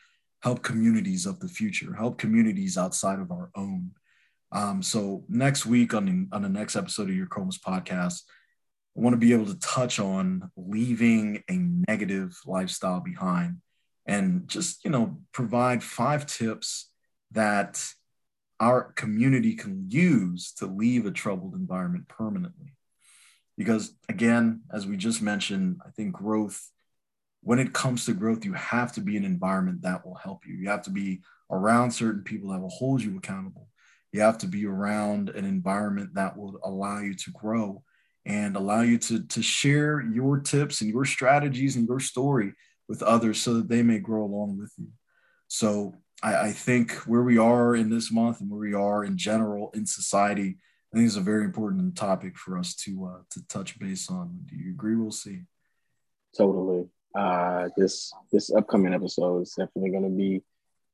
help 0.42 0.62
communities 0.62 1.24
of 1.24 1.38
the 1.40 1.48
future, 1.48 1.94
help 1.94 2.18
communities 2.18 2.76
outside 2.76 3.20
of 3.20 3.30
our 3.30 3.50
own. 3.54 3.92
Um, 4.50 4.82
so 4.82 5.24
next 5.28 5.64
week 5.64 5.94
on 5.94 6.06
the, 6.06 6.36
on 6.36 6.42
the 6.42 6.48
next 6.48 6.76
episode 6.76 7.08
of 7.08 7.16
your 7.16 7.26
Chromas 7.26 7.60
podcast, 7.60 8.22
I 8.96 9.00
want 9.00 9.14
to 9.14 9.18
be 9.18 9.32
able 9.32 9.46
to 9.46 9.58
touch 9.58 9.98
on 9.98 10.50
leaving 10.56 11.42
a 11.48 11.56
negative 11.88 12.36
lifestyle 12.44 13.00
behind 13.00 13.58
and 14.04 14.48
just, 14.48 14.84
you 14.84 14.90
know, 14.90 15.18
provide 15.32 15.82
five 15.82 16.26
tips 16.26 16.90
that 17.30 17.82
our 18.60 18.92
community 18.92 19.54
can 19.54 19.86
use 19.88 20.52
to 20.54 20.66
leave 20.66 21.06
a 21.06 21.10
troubled 21.10 21.54
environment 21.54 22.08
permanently. 22.08 22.74
Because 23.62 23.94
again, 24.08 24.62
as 24.72 24.88
we 24.88 24.96
just 24.96 25.22
mentioned, 25.22 25.80
I 25.86 25.90
think 25.90 26.12
growth, 26.12 26.68
when 27.42 27.60
it 27.60 27.72
comes 27.72 28.06
to 28.06 28.12
growth, 28.12 28.44
you 28.44 28.54
have 28.54 28.90
to 28.94 29.00
be 29.00 29.16
an 29.16 29.24
environment 29.24 29.82
that 29.82 30.04
will 30.04 30.16
help 30.16 30.44
you. 30.44 30.56
You 30.56 30.68
have 30.68 30.82
to 30.82 30.90
be 30.90 31.20
around 31.48 31.92
certain 31.92 32.24
people 32.24 32.50
that 32.50 32.60
will 32.60 32.70
hold 32.70 33.02
you 33.02 33.16
accountable. 33.16 33.68
You 34.10 34.22
have 34.22 34.38
to 34.38 34.48
be 34.48 34.66
around 34.66 35.28
an 35.28 35.44
environment 35.44 36.14
that 36.14 36.36
will 36.36 36.58
allow 36.64 36.98
you 36.98 37.14
to 37.14 37.30
grow 37.30 37.84
and 38.26 38.56
allow 38.56 38.80
you 38.80 38.98
to, 38.98 39.24
to 39.28 39.42
share 39.42 40.00
your 40.00 40.40
tips 40.40 40.80
and 40.80 40.90
your 40.90 41.04
strategies 41.04 41.76
and 41.76 41.86
your 41.86 42.00
story 42.00 42.54
with 42.88 43.00
others 43.02 43.40
so 43.40 43.54
that 43.54 43.68
they 43.68 43.82
may 43.84 44.00
grow 44.00 44.24
along 44.24 44.58
with 44.58 44.72
you. 44.76 44.88
So 45.46 45.94
I, 46.20 46.48
I 46.48 46.50
think 46.50 46.94
where 47.06 47.22
we 47.22 47.38
are 47.38 47.76
in 47.76 47.90
this 47.90 48.10
month 48.10 48.40
and 48.40 48.50
where 48.50 48.58
we 48.58 48.74
are 48.74 49.04
in 49.04 49.16
general 49.16 49.70
in 49.72 49.86
society, 49.86 50.56
I 50.92 50.98
think 50.98 51.06
it's 51.06 51.16
a 51.16 51.20
very 51.20 51.44
important 51.44 51.96
topic 51.96 52.36
for 52.36 52.58
us 52.58 52.74
to 52.76 53.06
uh, 53.06 53.22
to 53.30 53.46
touch 53.46 53.78
base 53.78 54.10
on. 54.10 54.40
Do 54.46 54.56
you 54.56 54.70
agree? 54.70 54.94
We'll 54.94 55.10
see. 55.10 55.42
Totally. 56.36 56.88
Uh, 57.14 57.68
this 57.76 58.12
this 58.30 58.52
upcoming 58.52 58.94
episode 58.94 59.42
is 59.42 59.54
definitely 59.56 59.90
going 59.90 60.04
to 60.04 60.10
be 60.10 60.42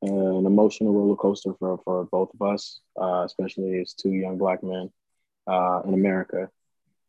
an 0.03 0.47
emotional 0.47 0.93
roller 0.93 1.17
coaster 1.17 1.53
for 1.59 1.79
for 1.85 2.05
both 2.05 2.31
of 2.33 2.43
us, 2.47 2.81
uh, 3.01 3.23
especially 3.25 3.81
as 3.81 3.95
two 3.95 4.13
young 4.13 4.39
black 4.39 4.63
men 4.63 4.91
uh, 5.49 5.83
in 5.85 5.95
America 5.95 6.49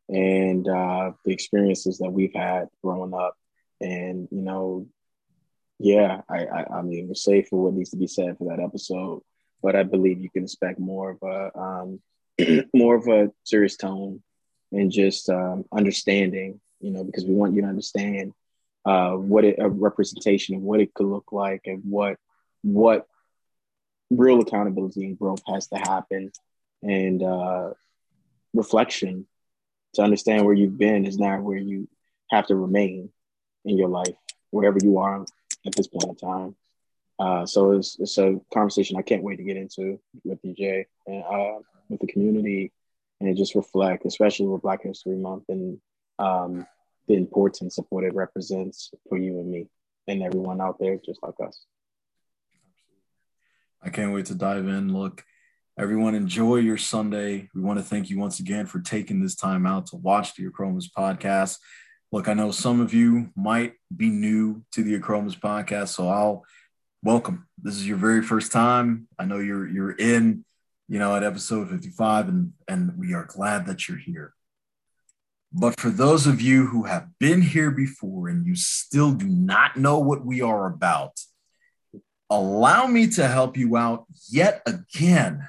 and 0.09 0.67
uh, 0.67 1.11
the 1.23 1.31
experiences 1.31 1.99
that 1.99 2.09
we've 2.09 2.33
had 2.33 2.67
growing 2.83 3.13
up. 3.13 3.35
And, 3.79 4.27
you 4.31 4.41
know, 4.41 4.87
yeah, 5.77 6.21
I, 6.27 6.45
I, 6.45 6.79
I 6.79 6.81
mean, 6.81 7.07
we're 7.07 7.13
safe 7.13 7.47
for 7.49 7.63
what 7.63 7.73
needs 7.73 7.91
to 7.91 7.97
be 7.97 8.07
said 8.07 8.37
for 8.37 8.49
that 8.49 8.61
episode, 8.61 9.21
but 9.61 9.75
I 9.75 9.83
believe 9.83 10.19
you 10.19 10.29
can 10.29 10.43
expect 10.43 10.79
more 10.79 11.11
of 11.11 11.17
a, 11.21 11.57
um, 11.57 12.01
more 12.73 12.95
of 12.95 13.07
a 13.07 13.31
serious 13.43 13.77
tone 13.77 14.21
and 14.71 14.91
just 14.91 15.29
um, 15.29 15.65
understanding, 15.71 16.59
you 16.79 16.91
know, 16.91 17.03
because 17.03 17.25
we 17.25 17.33
want 17.33 17.55
you 17.55 17.61
to 17.61 17.67
understand 17.67 18.33
uh, 18.85 19.11
what 19.11 19.45
it, 19.45 19.55
a 19.59 19.67
representation 19.67 20.55
of 20.55 20.61
what 20.61 20.79
it 20.79 20.93
could 20.93 21.07
look 21.07 21.31
like 21.31 21.61
and 21.65 21.81
what, 21.85 22.17
what 22.61 23.07
real 24.09 24.39
accountability 24.41 25.05
and 25.05 25.19
growth 25.19 25.41
has 25.47 25.67
to 25.67 25.77
happen 25.77 26.31
and 26.81 27.21
uh, 27.23 27.71
reflection 28.53 29.27
to 29.93 30.01
understand 30.01 30.45
where 30.45 30.53
you've 30.53 30.77
been 30.77 31.05
is 31.05 31.17
not 31.17 31.41
where 31.41 31.57
you 31.57 31.87
have 32.31 32.47
to 32.47 32.55
remain 32.55 33.09
in 33.65 33.77
your 33.77 33.89
life, 33.89 34.15
wherever 34.51 34.77
you 34.81 34.97
are 34.99 35.25
at 35.65 35.75
this 35.75 35.87
point 35.87 36.09
in 36.09 36.15
time. 36.15 36.55
Uh, 37.19 37.45
so 37.45 37.73
it's, 37.73 37.99
it's 37.99 38.17
a 38.17 38.39
conversation 38.53 38.97
I 38.97 39.01
can't 39.01 39.23
wait 39.23 39.37
to 39.37 39.43
get 39.43 39.57
into 39.57 39.99
with 40.23 40.41
DJ 40.41 40.85
and 41.05 41.23
uh, 41.23 41.59
with 41.89 41.99
the 41.99 42.07
community 42.07 42.71
and 43.19 43.35
just 43.35 43.55
reflect, 43.55 44.05
especially 44.05 44.47
with 44.47 44.61
Black 44.61 44.83
History 44.83 45.17
Month 45.17 45.43
and 45.49 45.79
um, 46.19 46.65
the 47.07 47.15
importance 47.15 47.77
of 47.77 47.85
what 47.89 48.03
it 48.03 48.13
represents 48.13 48.91
for 49.07 49.17
you 49.17 49.39
and 49.39 49.49
me 49.49 49.67
and 50.07 50.23
everyone 50.23 50.61
out 50.61 50.77
there 50.79 50.97
just 51.03 51.21
like 51.21 51.35
us. 51.45 51.65
I 53.81 53.89
can't 53.89 54.13
wait 54.13 54.25
to 54.25 54.35
dive 54.35 54.67
in. 54.67 54.93
Look, 54.93 55.23
Everyone, 55.79 56.13
enjoy 56.13 56.57
your 56.57 56.75
Sunday. 56.75 57.47
We 57.55 57.61
want 57.61 57.79
to 57.79 57.85
thank 57.85 58.09
you 58.09 58.19
once 58.19 58.41
again 58.41 58.65
for 58.65 58.81
taking 58.81 59.21
this 59.21 59.33
time 59.33 59.65
out 59.65 59.87
to 59.87 59.95
watch 59.95 60.35
the 60.35 60.43
Achromous 60.43 60.87
podcast. 60.91 61.57
Look, 62.11 62.27
I 62.27 62.33
know 62.33 62.51
some 62.51 62.81
of 62.81 62.93
you 62.93 63.29
might 63.33 63.75
be 63.95 64.09
new 64.09 64.65
to 64.73 64.83
the 64.83 64.99
Achromous 64.99 65.39
podcast, 65.39 65.87
so 65.95 66.09
I'll 66.09 66.43
welcome. 67.01 67.47
This 67.57 67.75
is 67.75 67.87
your 67.87 67.95
very 67.95 68.21
first 68.21 68.51
time. 68.51 69.07
I 69.17 69.23
know 69.23 69.39
you're 69.39 69.69
you're 69.69 69.93
in, 69.93 70.43
you 70.89 70.99
know, 70.99 71.15
at 71.15 71.23
episode 71.23 71.69
55, 71.69 72.27
and 72.27 72.53
and 72.67 72.97
we 72.97 73.13
are 73.13 73.25
glad 73.25 73.65
that 73.67 73.87
you're 73.87 73.97
here. 73.97 74.33
But 75.53 75.79
for 75.79 75.89
those 75.89 76.27
of 76.27 76.41
you 76.41 76.67
who 76.67 76.83
have 76.83 77.07
been 77.19 77.41
here 77.41 77.71
before 77.71 78.27
and 78.27 78.45
you 78.45 78.55
still 78.55 79.13
do 79.13 79.27
not 79.27 79.77
know 79.77 79.99
what 79.99 80.25
we 80.25 80.41
are 80.41 80.67
about, 80.67 81.19
allow 82.29 82.85
me 82.85 83.07
to 83.07 83.27
help 83.27 83.57
you 83.57 83.77
out 83.77 84.05
yet 84.29 84.61
again 84.67 85.47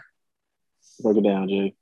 Break 1.02 1.18
it 1.18 1.24
down, 1.24 1.48
Jay. 1.48 1.74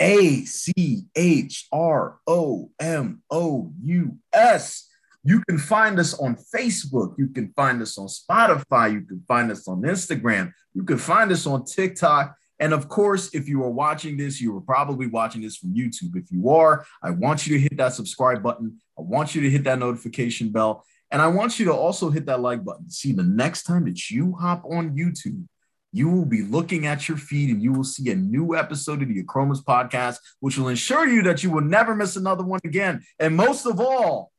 A 0.00 0.44
C 0.44 1.04
H 1.16 1.66
R 1.72 2.18
O 2.26 2.70
M 2.78 3.22
O 3.30 3.72
U 3.82 4.18
S. 4.32 4.88
You 5.24 5.42
can 5.48 5.58
find 5.58 5.98
us 5.98 6.14
on 6.14 6.36
Facebook. 6.54 7.14
You 7.18 7.28
can 7.28 7.52
find 7.54 7.82
us 7.82 7.98
on 7.98 8.06
Spotify. 8.06 8.92
You 8.92 9.00
can 9.02 9.22
find 9.26 9.50
us 9.50 9.66
on 9.66 9.82
Instagram. 9.82 10.52
You 10.72 10.84
can 10.84 10.98
find 10.98 11.32
us 11.32 11.46
on 11.46 11.64
TikTok. 11.64 12.36
And 12.60 12.72
of 12.72 12.88
course, 12.88 13.34
if 13.34 13.48
you 13.48 13.62
are 13.62 13.70
watching 13.70 14.16
this, 14.16 14.40
you 14.40 14.56
are 14.56 14.60
probably 14.60 15.06
watching 15.06 15.42
this 15.42 15.56
from 15.56 15.74
YouTube. 15.74 16.16
If 16.16 16.30
you 16.30 16.50
are, 16.50 16.84
I 17.02 17.10
want 17.10 17.46
you 17.46 17.56
to 17.56 17.60
hit 17.60 17.76
that 17.76 17.94
subscribe 17.94 18.42
button. 18.42 18.78
I 18.98 19.02
want 19.02 19.34
you 19.34 19.42
to 19.42 19.50
hit 19.50 19.64
that 19.64 19.78
notification 19.78 20.50
bell. 20.50 20.84
And 21.10 21.22
I 21.22 21.28
want 21.28 21.58
you 21.58 21.66
to 21.66 21.74
also 21.74 22.10
hit 22.10 22.26
that 22.26 22.40
like 22.40 22.64
button. 22.64 22.90
See, 22.90 23.12
the 23.12 23.22
next 23.22 23.62
time 23.62 23.84
that 23.84 24.10
you 24.10 24.34
hop 24.34 24.64
on 24.64 24.96
YouTube, 24.96 25.44
you 25.92 26.10
will 26.10 26.26
be 26.26 26.42
looking 26.42 26.86
at 26.86 27.08
your 27.08 27.16
feed 27.16 27.50
and 27.50 27.62
you 27.62 27.72
will 27.72 27.84
see 27.84 28.10
a 28.10 28.16
new 28.16 28.54
episode 28.54 29.00
of 29.02 29.08
the 29.08 29.22
Achromous 29.22 29.64
podcast, 29.64 30.18
which 30.40 30.58
will 30.58 30.68
ensure 30.68 31.06
you 31.06 31.22
that 31.22 31.42
you 31.42 31.50
will 31.50 31.62
never 31.62 31.94
miss 31.94 32.16
another 32.16 32.44
one 32.44 32.60
again. 32.64 33.02
And 33.18 33.36
most 33.36 33.64
of 33.66 33.80
all, 33.80 34.32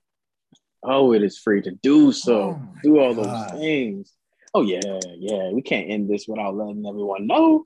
oh, 0.83 1.13
it 1.13 1.23
is 1.23 1.39
free 1.39 1.61
to 1.63 1.71
do 1.71 2.11
so. 2.11 2.59
Oh 2.61 2.61
do 2.83 2.99
all 2.99 3.15
God. 3.15 3.25
those 3.25 3.59
things. 3.59 4.13
Oh, 4.53 4.61
yeah, 4.61 4.99
yeah. 5.17 5.49
We 5.51 5.61
can't 5.61 5.89
end 5.89 6.09
this 6.09 6.27
without 6.27 6.55
letting 6.55 6.85
everyone 6.85 7.25
know 7.25 7.63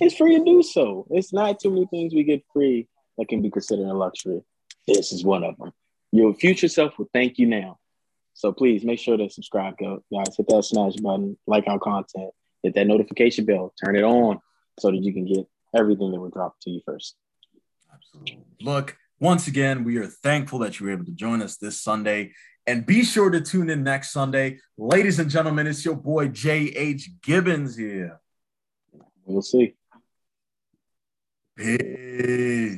it's 0.00 0.16
free 0.16 0.38
to 0.38 0.44
do 0.44 0.62
so. 0.62 1.06
It's 1.10 1.32
not 1.32 1.60
too 1.60 1.70
many 1.70 1.86
things 1.86 2.14
we 2.14 2.24
get 2.24 2.44
free 2.52 2.88
that 3.18 3.28
can 3.28 3.42
be 3.42 3.50
considered 3.50 3.86
a 3.86 3.94
luxury. 3.94 4.42
This 4.86 5.12
is 5.12 5.24
one 5.24 5.44
of 5.44 5.56
them. 5.56 5.72
Your 6.12 6.34
future 6.34 6.68
self 6.68 6.98
will 6.98 7.08
thank 7.12 7.38
you 7.38 7.46
now. 7.46 7.78
So 8.34 8.52
please 8.52 8.84
make 8.84 8.98
sure 8.98 9.16
to 9.16 9.30
subscribe, 9.30 9.76
guys. 9.78 10.36
Hit 10.36 10.48
that 10.48 10.64
smash 10.64 10.96
button, 10.96 11.36
like 11.46 11.64
our 11.68 11.78
content 11.78 12.30
hit 12.64 12.74
that 12.74 12.86
notification 12.86 13.44
bell, 13.44 13.72
turn 13.82 13.94
it 13.94 14.02
on 14.02 14.40
so 14.80 14.90
that 14.90 14.96
you 14.96 15.12
can 15.12 15.24
get 15.24 15.46
everything 15.76 16.10
that 16.10 16.18
we 16.18 16.30
drop 16.30 16.56
to 16.62 16.70
you 16.70 16.80
first. 16.84 17.14
Absolutely. 17.92 18.40
Look, 18.60 18.96
once 19.20 19.46
again, 19.46 19.84
we 19.84 19.98
are 19.98 20.06
thankful 20.06 20.58
that 20.60 20.80
you 20.80 20.86
were 20.86 20.92
able 20.92 21.04
to 21.04 21.12
join 21.12 21.42
us 21.42 21.56
this 21.58 21.80
Sunday. 21.80 22.32
And 22.66 22.86
be 22.86 23.04
sure 23.04 23.30
to 23.30 23.40
tune 23.40 23.70
in 23.70 23.84
next 23.84 24.10
Sunday. 24.10 24.58
Ladies 24.78 25.18
and 25.18 25.30
gentlemen, 25.30 25.66
it's 25.66 25.84
your 25.84 25.94
boy 25.94 26.28
J.H. 26.28 27.10
Gibbons 27.22 27.76
here. 27.76 28.20
We'll 29.26 29.42
see. 29.42 29.74
Peace. 31.56 32.72